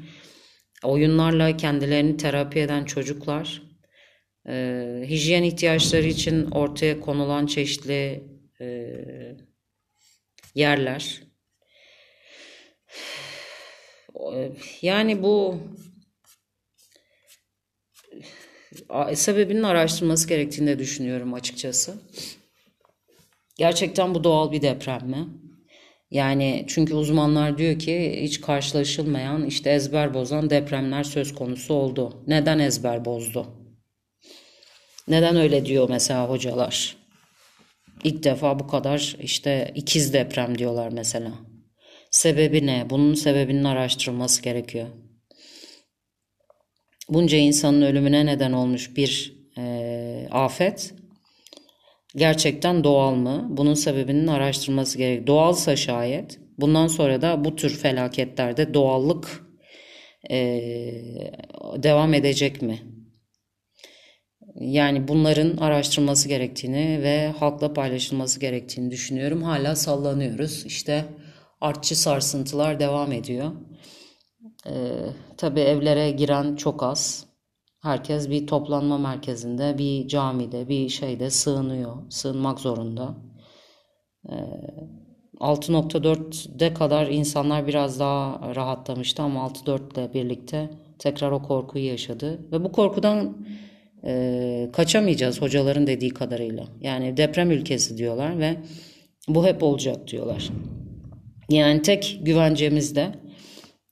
oyunlarla 0.85 1.57
kendilerini 1.57 2.17
terapi 2.17 2.59
eden 2.59 2.85
çocuklar, 2.85 3.61
e, 4.47 5.05
hijyen 5.07 5.43
ihtiyaçları 5.43 6.07
için 6.07 6.51
ortaya 6.51 6.99
konulan 6.99 7.45
çeşitli 7.45 8.23
e, 8.61 8.95
yerler. 10.55 11.21
Yani 14.81 15.23
bu 15.23 15.59
sebebinin 19.13 19.63
araştırılması 19.63 20.27
gerektiğini 20.27 20.67
de 20.67 20.79
düşünüyorum 20.79 21.33
açıkçası. 21.33 21.95
Gerçekten 23.57 24.15
bu 24.15 24.23
doğal 24.23 24.51
bir 24.51 24.61
deprem 24.61 25.07
mi? 25.07 25.27
Yani 26.11 26.65
çünkü 26.67 26.93
uzmanlar 26.93 27.57
diyor 27.57 27.79
ki 27.79 28.19
hiç 28.21 28.41
karşılaşılmayan 28.41 29.45
işte 29.45 29.69
ezber 29.69 30.13
bozan 30.13 30.49
depremler 30.49 31.03
söz 31.03 31.35
konusu 31.35 31.73
oldu. 31.73 32.23
Neden 32.27 32.59
ezber 32.59 33.05
bozdu? 33.05 33.47
Neden 35.07 35.35
öyle 35.35 35.65
diyor 35.65 35.89
mesela 35.89 36.29
hocalar? 36.29 36.97
İlk 38.03 38.23
defa 38.23 38.59
bu 38.59 38.67
kadar 38.67 39.17
işte 39.19 39.71
ikiz 39.75 40.13
deprem 40.13 40.57
diyorlar 40.57 40.89
mesela. 40.89 41.31
Sebebi 42.11 42.65
ne? 42.65 42.89
Bunun 42.89 43.13
sebebinin 43.13 43.63
araştırılması 43.63 44.41
gerekiyor. 44.41 44.87
Bunca 47.09 47.37
insanın 47.37 47.81
ölümüne 47.81 48.25
neden 48.25 48.51
olmuş 48.51 48.95
bir 48.97 49.33
e, 49.57 50.27
afet 50.31 50.93
gerçekten 52.15 52.83
doğal 52.83 53.15
mı? 53.15 53.47
Bunun 53.49 53.73
sebebinin 53.73 54.27
araştırılması 54.27 54.97
gerek. 54.97 55.27
Doğalsa 55.27 55.75
şayet 55.75 56.39
bundan 56.57 56.87
sonra 56.87 57.21
da 57.21 57.45
bu 57.45 57.55
tür 57.55 57.77
felaketlerde 57.77 58.73
doğallık 58.73 59.45
e, 60.29 60.61
devam 61.77 62.13
edecek 62.13 62.61
mi? 62.61 62.79
Yani 64.55 65.07
bunların 65.07 65.57
araştırılması 65.57 66.29
gerektiğini 66.29 67.01
ve 67.03 67.27
halkla 67.27 67.73
paylaşılması 67.73 68.39
gerektiğini 68.39 68.91
düşünüyorum. 68.91 69.43
Hala 69.43 69.75
sallanıyoruz. 69.75 70.65
İşte 70.65 71.05
artçı 71.61 71.99
sarsıntılar 71.99 72.79
devam 72.79 73.11
ediyor. 73.11 73.51
Ee, 74.67 74.71
tabii 75.37 75.59
evlere 75.59 76.11
giren 76.11 76.55
çok 76.55 76.83
az. 76.83 77.24
Herkes 77.85 78.29
bir 78.29 78.47
toplanma 78.47 78.97
merkezinde, 78.97 79.77
bir 79.77 80.07
camide, 80.07 80.69
bir 80.69 80.89
şeyde 80.89 81.29
sığınıyor. 81.29 81.95
Sığınmak 82.09 82.59
zorunda. 82.59 83.15
Ee, 84.29 84.33
6.4'de 85.39 86.73
kadar 86.73 87.07
insanlar 87.07 87.67
biraz 87.67 87.99
daha 87.99 88.55
rahatlamıştı 88.55 89.23
ama 89.23 89.39
6.4 89.39 89.93
ile 89.93 90.13
birlikte 90.13 90.69
tekrar 90.99 91.31
o 91.31 91.41
korkuyu 91.41 91.85
yaşadı. 91.85 92.39
Ve 92.51 92.63
bu 92.63 92.71
korkudan 92.71 93.45
e, 94.05 94.69
kaçamayacağız 94.73 95.41
hocaların 95.41 95.87
dediği 95.87 96.09
kadarıyla. 96.09 96.63
Yani 96.81 97.17
deprem 97.17 97.51
ülkesi 97.51 97.97
diyorlar 97.97 98.39
ve 98.39 98.57
bu 99.27 99.45
hep 99.45 99.63
olacak 99.63 100.07
diyorlar. 100.07 100.49
Yani 101.49 101.81
tek 101.81 102.19
güvencemiz 102.21 102.95
de 102.95 103.11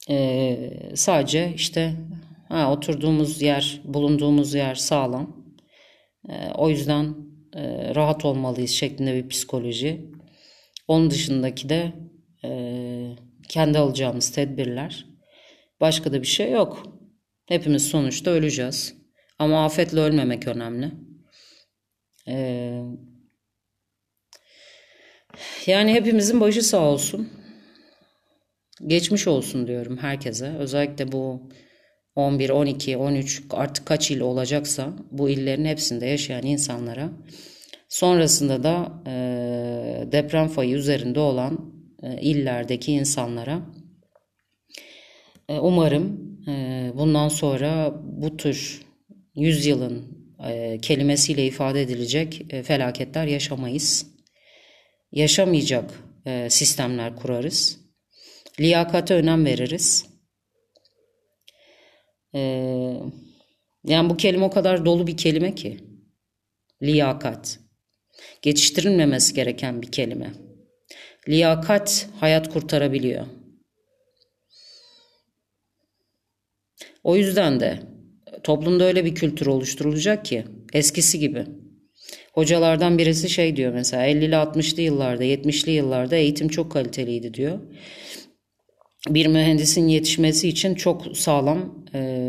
e, 0.10 0.58
sadece 0.96 1.54
işte 1.56 1.94
ha, 2.54 2.72
oturduğumuz 2.72 3.42
yer, 3.42 3.82
bulunduğumuz 3.84 4.54
yer 4.54 4.76
sağlam. 4.76 5.46
E, 6.30 6.52
o 6.56 6.70
yüzden 6.70 7.16
e, 7.56 7.96
rahat 7.96 8.26
olmalıyız 8.26 8.72
şeklinde 8.72 9.16
bir 9.16 9.30
psikoloji. 9.30 10.12
Onun 10.88 11.12
dışındaki 11.12 11.70
de 11.70 11.94
e, 12.44 12.52
kendi 13.50 13.80
alacağımız 13.80 14.32
tedbirler. 14.32 15.06
Başka 15.82 16.14
da 16.14 16.22
bir 16.22 16.28
şey 16.28 16.52
yok. 16.52 16.84
Hepimiz 17.46 17.88
sonuçta 17.88 18.32
öleceğiz. 18.32 18.96
Ama 19.40 19.66
afetle 19.66 20.00
ölmemek 20.00 20.48
önemli. 20.48 20.92
Ee, 22.28 22.82
yani 25.66 25.94
hepimizin 25.94 26.42
başı 26.42 26.62
sağ 26.62 26.82
olsun. 26.82 27.30
Geçmiş 28.88 29.28
olsun 29.28 29.68
diyorum 29.68 29.98
herkese. 29.98 30.56
Özellikle 30.60 31.12
bu 31.12 31.50
11, 32.16 32.50
12, 32.50 32.98
13 32.98 33.44
artık 33.50 33.86
kaç 33.86 34.12
il 34.12 34.20
olacaksa 34.20 34.94
bu 35.12 35.30
illerin 35.30 35.66
hepsinde 35.66 36.06
yaşayan 36.06 36.44
insanlara 36.44 37.10
sonrasında 37.90 38.64
da 38.64 39.02
e, 39.08 39.14
deprem 40.12 40.48
fayı 40.48 40.76
üzerinde 40.76 41.20
olan 41.20 41.74
e, 42.04 42.22
illerdeki 42.22 42.92
insanlara 42.92 43.62
e, 45.50 45.60
umarım 45.60 46.38
e, 46.48 46.92
bundan 46.96 47.28
sonra 47.28 47.94
bu 48.04 48.38
tür 48.38 48.82
yüzyılın 49.36 50.24
e, 50.50 50.78
kelimesiyle 50.82 51.46
ifade 51.46 51.82
edilecek 51.82 52.46
e, 52.50 52.64
felaketler 52.64 53.28
yaşamayız. 53.28 54.06
Yaşamayacak 55.12 55.92
e, 56.26 56.50
sistemler 56.50 57.16
kurarız. 57.16 57.80
Liyakate 58.60 59.14
önem 59.14 59.46
veririz. 59.46 60.13
E, 62.36 62.40
yani 63.86 64.10
bu 64.10 64.18
kelime 64.18 64.46
o 64.46 64.50
kadar 64.50 64.86
dolu 64.86 65.08
bir 65.08 65.18
kelime 65.18 65.56
ki. 65.56 65.78
Liyakat. 66.82 67.60
Geçiştirilmemesi 68.42 69.34
gereken 69.34 69.82
bir 69.82 69.92
kelime. 69.92 70.34
Liyakat 71.30 72.08
hayat 72.20 72.54
kurtarabiliyor. 72.54 73.26
O 77.04 77.16
yüzden 77.16 77.60
de 77.60 77.80
toplumda 78.44 78.84
öyle 78.84 79.06
bir 79.06 79.16
kültür 79.16 79.46
oluşturulacak 79.46 80.26
ki 80.26 80.46
eskisi 80.74 81.20
gibi. 81.20 81.46
Hocalardan 82.34 82.98
birisi 82.98 83.30
şey 83.30 83.56
diyor 83.56 83.74
mesela 83.74 84.08
50'li 84.08 84.36
60'lı 84.36 84.82
yıllarda 84.82 85.24
70'li 85.26 85.72
yıllarda 85.72 86.16
eğitim 86.16 86.48
çok 86.48 86.72
kaliteliydi 86.72 87.34
diyor. 87.34 87.60
Bir 89.10 89.28
mühendisin 89.28 89.88
yetişmesi 89.88 90.50
için 90.50 90.76
çok 90.76 91.18
sağlam 91.18 91.83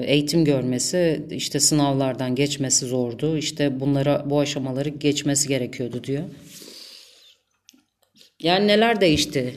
eğitim 0.07 0.45
görmesi, 0.45 1.27
işte 1.31 1.61
sınavlardan 1.61 2.35
geçmesi 2.35 2.87
zordu. 2.87 3.37
İşte 3.37 3.81
bunlara 3.81 4.31
bu 4.31 4.41
aşamaları 4.41 4.89
geçmesi 4.89 5.49
gerekiyordu 5.49 6.05
diyor. 6.05 6.25
Yani 8.43 8.67
neler 8.67 9.01
değişti? 9.01 9.55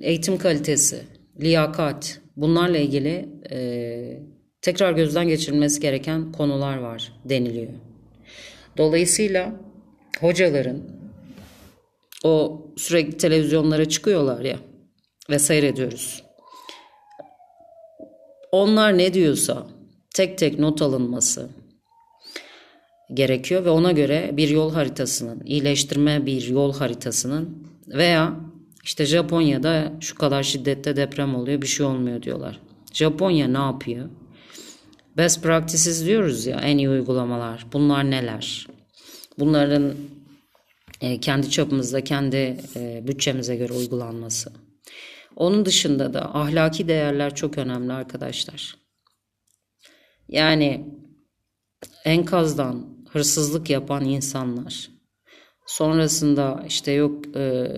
Eğitim 0.00 0.38
kalitesi, 0.38 1.00
liyakat, 1.40 2.20
bunlarla 2.36 2.78
ilgili 2.78 3.28
e, 3.50 4.18
tekrar 4.62 4.92
gözden 4.92 5.28
geçirilmesi 5.28 5.80
gereken 5.80 6.32
konular 6.32 6.76
var 6.76 7.12
deniliyor. 7.24 7.72
Dolayısıyla 8.76 9.52
hocaların 10.20 10.82
o 12.24 12.66
sürekli 12.76 13.16
televizyonlara 13.16 13.88
çıkıyorlar 13.88 14.44
ya 14.44 14.56
ve 15.30 15.38
seyrediyoruz. 15.38 16.31
Onlar 18.52 18.98
ne 18.98 19.14
diyorsa 19.14 19.66
tek 20.14 20.38
tek 20.38 20.58
not 20.58 20.82
alınması 20.82 21.48
gerekiyor 23.14 23.64
ve 23.64 23.70
ona 23.70 23.92
göre 23.92 24.30
bir 24.32 24.48
yol 24.48 24.72
haritasının, 24.72 25.42
iyileştirme 25.44 26.26
bir 26.26 26.48
yol 26.48 26.74
haritasının 26.74 27.66
veya 27.86 28.40
işte 28.84 29.06
Japonya'da 29.06 29.92
şu 30.00 30.14
kadar 30.14 30.42
şiddette 30.42 30.96
deprem 30.96 31.34
oluyor 31.34 31.62
bir 31.62 31.66
şey 31.66 31.86
olmuyor 31.86 32.22
diyorlar. 32.22 32.60
Japonya 32.92 33.48
ne 33.48 33.58
yapıyor? 33.58 34.08
Best 35.16 35.42
practices 35.42 36.06
diyoruz 36.06 36.46
ya 36.46 36.60
en 36.60 36.78
iyi 36.78 36.88
uygulamalar. 36.88 37.66
Bunlar 37.72 38.10
neler? 38.10 38.66
Bunların 39.38 39.94
e, 41.00 41.20
kendi 41.20 41.50
çapımızda, 41.50 42.04
kendi 42.04 42.56
e, 42.76 43.02
bütçemize 43.06 43.56
göre 43.56 43.72
uygulanması. 43.72 44.52
Onun 45.36 45.66
dışında 45.66 46.14
da 46.14 46.34
ahlaki 46.34 46.88
değerler 46.88 47.34
çok 47.34 47.58
önemli 47.58 47.92
arkadaşlar. 47.92 48.76
Yani 50.28 50.86
enkazdan 52.04 52.86
hırsızlık 53.08 53.70
yapan 53.70 54.04
insanlar, 54.04 54.90
sonrasında 55.66 56.64
işte 56.68 56.92
yok 56.92 57.36
e, 57.36 57.68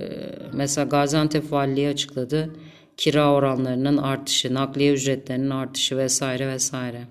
mesela 0.52 0.84
Gaziantep 0.84 1.52
Valiliği 1.52 1.88
açıkladı 1.88 2.50
kira 2.96 3.32
oranlarının 3.32 3.96
artışı, 3.96 4.54
nakliye 4.54 4.92
ücretlerinin 4.92 5.50
artışı 5.50 5.96
vesaire 5.96 6.48
vesaire. 6.48 7.08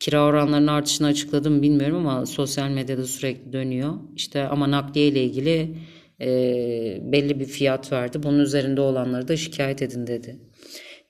Kira 0.00 0.24
oranlarının 0.24 0.66
artışını 0.66 1.06
açıkladım 1.06 1.62
bilmiyorum 1.62 2.06
ama 2.06 2.26
sosyal 2.26 2.68
medyada 2.68 3.04
sürekli 3.04 3.52
dönüyor. 3.52 3.94
İşte 4.16 4.48
ama 4.48 4.70
nakliye 4.70 5.08
ile 5.08 5.24
ilgili 5.24 5.78
e, 6.22 6.28
belli 7.12 7.40
bir 7.40 7.44
fiyat 7.44 7.92
verdi. 7.92 8.22
Bunun 8.22 8.38
üzerinde 8.38 8.80
olanları 8.80 9.28
da 9.28 9.36
şikayet 9.36 9.82
edin 9.82 10.06
dedi. 10.06 10.36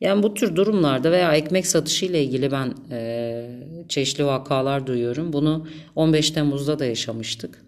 Yani 0.00 0.22
bu 0.22 0.34
tür 0.34 0.56
durumlarda 0.56 1.12
veya 1.12 1.34
ekmek 1.34 1.66
satışı 1.66 2.06
ile 2.06 2.24
ilgili 2.24 2.52
ben 2.52 2.74
e, 2.90 3.46
çeşitli 3.88 4.26
vakalar 4.26 4.86
duyuyorum. 4.86 5.32
Bunu 5.32 5.66
15 5.94 6.30
Temmuz'da 6.30 6.78
da 6.78 6.84
yaşamıştık. 6.84 7.64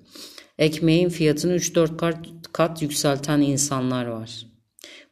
Ekmeğin 0.59 1.09
fiyatını 1.09 1.57
3-4 1.57 1.96
kat, 1.96 2.16
kat 2.52 2.83
yükselten 2.83 3.40
insanlar 3.40 4.07
var. 4.07 4.46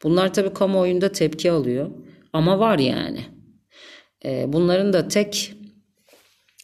Bunlar 0.02 0.34
tabii 0.34 0.54
kamuoyunda 0.54 1.12
tepki 1.12 1.50
alıyor 1.50 1.90
ama 2.32 2.58
var 2.58 2.78
yani. 2.78 3.20
E, 4.24 4.52
bunların 4.52 4.92
da 4.92 5.08
tek 5.08 5.54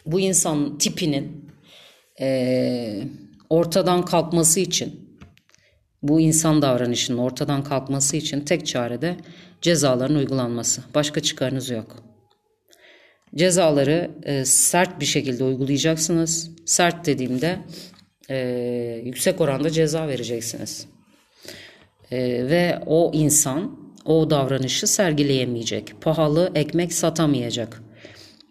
bu 0.07 0.21
insan 0.21 0.79
tipinin 0.79 1.51
e, 2.21 3.03
ortadan 3.51 4.05
kalkması 4.05 4.61
için 4.61 5.08
bu 6.03 6.21
insan 6.21 6.63
davranışının 6.63 7.19
ortadan 7.19 7.65
kalkması 7.65 8.17
için 8.17 8.41
tek 8.41 8.67
çare 8.67 9.03
de 9.03 9.17
cezaların 9.63 10.17
uygulanması. 10.17 10.83
Başka 10.95 11.21
çıkarınız 11.21 11.71
yok. 11.71 11.97
Cezaları 13.35 14.11
e, 14.23 14.45
sert 14.45 15.01
bir 15.01 15.05
şekilde 15.05 15.45
uygulayacaksınız. 15.45 16.51
Sert 16.65 17.07
dediğimde 17.07 17.59
e, 18.31 18.39
yüksek 19.05 19.41
oranda 19.41 19.71
ceza 19.71 20.09
vereceksiniz. 20.09 20.87
E, 22.11 22.19
ve 22.49 22.79
o 22.87 23.11
insan 23.15 23.79
o 24.05 24.31
davranışı 24.31 24.87
sergileyemeyecek. 24.87 26.01
Pahalı 26.01 26.53
ekmek 26.55 26.93
satamayacak 26.93 27.83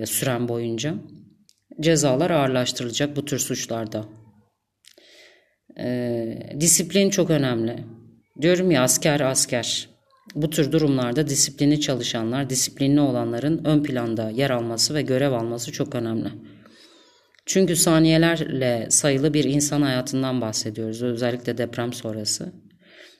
sürem 0.06 0.48
boyunca. 0.48 0.94
cezalar 1.80 2.30
ağırlaştırılacak 2.30 3.16
bu 3.16 3.24
tür 3.24 3.38
suçlarda. 3.38 4.04
Ee, 5.78 6.38
disiplin 6.60 7.10
çok 7.10 7.30
önemli. 7.30 7.84
Diyorum 8.40 8.70
ya 8.70 8.82
asker 8.82 9.20
asker. 9.20 9.88
Bu 10.34 10.50
tür 10.50 10.72
durumlarda 10.72 11.28
disiplini 11.28 11.80
çalışanlar, 11.80 12.50
disiplinli 12.50 13.00
olanların 13.00 13.64
ön 13.64 13.82
planda 13.82 14.30
yer 14.30 14.50
alması 14.50 14.94
ve 14.94 15.02
görev 15.02 15.32
alması 15.32 15.72
çok 15.72 15.94
önemli. 15.94 16.28
Çünkü 17.46 17.76
saniyelerle 17.76 18.86
sayılı 18.90 19.34
bir 19.34 19.44
insan 19.44 19.82
hayatından 19.82 20.40
bahsediyoruz 20.40 21.02
özellikle 21.02 21.58
deprem 21.58 21.92
sonrası. 21.92 22.52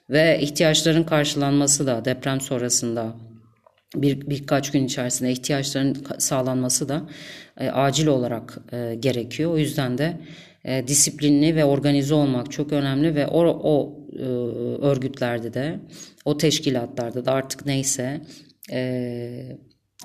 Ve 0.09 0.39
ihtiyaçların 0.41 1.03
karşılanması 1.03 1.87
da 1.87 2.05
deprem 2.05 2.41
sonrasında 2.41 3.15
bir 3.95 4.29
birkaç 4.29 4.71
gün 4.71 4.85
içerisinde 4.85 5.31
ihtiyaçların 5.31 6.05
sağlanması 6.17 6.89
da 6.89 7.09
e, 7.59 7.69
acil 7.69 8.07
olarak 8.07 8.57
e, 8.71 8.95
gerekiyor. 8.95 9.51
O 9.51 9.57
yüzden 9.57 9.97
de 9.97 10.17
e, 10.65 10.87
disiplinli 10.87 11.55
ve 11.55 11.65
organize 11.65 12.13
olmak 12.13 12.51
çok 12.51 12.73
önemli 12.73 13.15
ve 13.15 13.27
o, 13.27 13.45
o 13.45 13.99
e, 14.19 14.23
örgütlerde 14.85 15.53
de 15.53 15.79
o 16.27 16.37
teşkilatlarda 16.37 17.25
da 17.25 17.31
artık 17.31 17.65
neyse 17.65 18.21
e, 18.71 18.79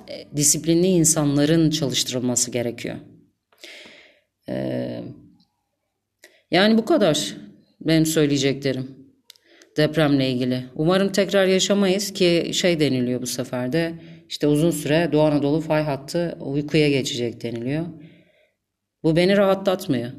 e, 0.09 0.27
disiplinli 0.35 0.87
insanların 0.87 1.69
çalıştırılması 1.69 2.51
gerekiyor. 2.51 2.95
E, 4.49 4.55
yani 6.51 6.77
bu 6.77 6.85
kadar 6.85 7.35
benim 7.81 8.05
söyleyeceklerim 8.05 8.95
depremle 9.77 10.29
ilgili. 10.29 10.65
Umarım 10.75 11.11
tekrar 11.11 11.45
yaşamayız 11.45 12.13
ki 12.13 12.51
şey 12.53 12.79
deniliyor 12.79 13.21
bu 13.21 13.27
sefer 13.27 13.73
de 13.73 13.93
işte 14.29 14.47
uzun 14.47 14.71
süre 14.71 15.09
Doğu 15.11 15.21
Anadolu 15.21 15.61
fay 15.61 15.83
hattı 15.83 16.37
uykuya 16.39 16.89
geçecek 16.89 17.43
deniliyor. 17.43 17.85
Bu 19.03 19.15
beni 19.15 19.37
rahatlatmıyor. 19.37 20.11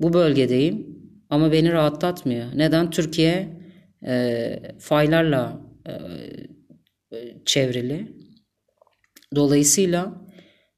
Bu 0.00 0.12
bölgedeyim 0.12 0.86
ama 1.30 1.52
beni 1.52 1.72
rahatlatmıyor. 1.72 2.46
Neden? 2.54 2.90
Türkiye 2.90 3.63
e, 4.06 4.58
faylarla 4.78 5.60
e, 5.88 5.92
çevrili. 7.44 8.16
Dolayısıyla 9.34 10.12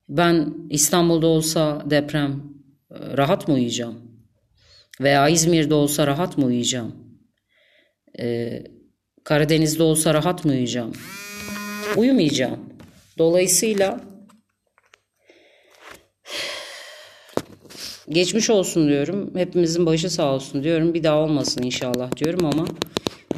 ben 0.08 0.54
İstanbul'da 0.70 1.26
olsa 1.26 1.82
deprem 1.90 2.42
e, 2.90 3.16
rahat 3.16 3.48
mı 3.48 3.54
uyuyacağım? 3.54 4.06
Veya 5.00 5.28
İzmir'de 5.28 5.74
olsa 5.74 6.06
rahat 6.06 6.38
mı 6.38 6.44
uyuyacağım? 6.44 7.06
Ee, 8.18 8.64
Karadeniz'de 9.24 9.82
olsa 9.82 10.14
rahat 10.14 10.44
mı 10.44 10.52
uyuyacağım? 10.52 10.92
Uyumayacağım. 11.96 12.60
Dolayısıyla 13.18 14.00
geçmiş 18.08 18.50
olsun 18.50 18.88
diyorum. 18.88 19.30
Hepimizin 19.34 19.86
başı 19.86 20.10
sağ 20.10 20.34
olsun 20.34 20.64
diyorum. 20.64 20.94
Bir 20.94 21.02
daha 21.02 21.18
olmasın 21.18 21.62
inşallah 21.62 22.16
diyorum 22.16 22.44
ama 22.44 22.66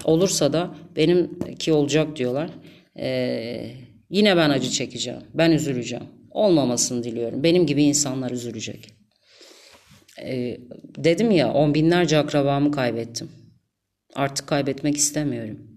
olursa 0.05 0.53
da 0.53 0.75
benimki 0.97 1.73
olacak 1.73 2.17
diyorlar. 2.17 2.51
Ee, 2.99 3.71
yine 4.11 4.37
ben 4.37 4.51
acı 4.51 4.71
çekeceğim. 4.71 5.21
Ben 5.35 5.51
üzüleceğim. 5.51 6.05
Olmamasını 6.31 7.05
diliyorum. 7.05 7.43
Benim 7.43 7.67
gibi 7.67 7.83
insanlar 7.83 8.31
üzülecek. 8.31 8.95
Ee, 10.23 10.61
dedim 10.97 11.31
ya 11.31 11.53
on 11.53 11.75
binlerce 11.75 12.19
akrabamı 12.19 12.73
kaybettim. 12.73 13.29
Artık 14.15 14.47
kaybetmek 14.47 14.97
istemiyorum. 14.97 15.68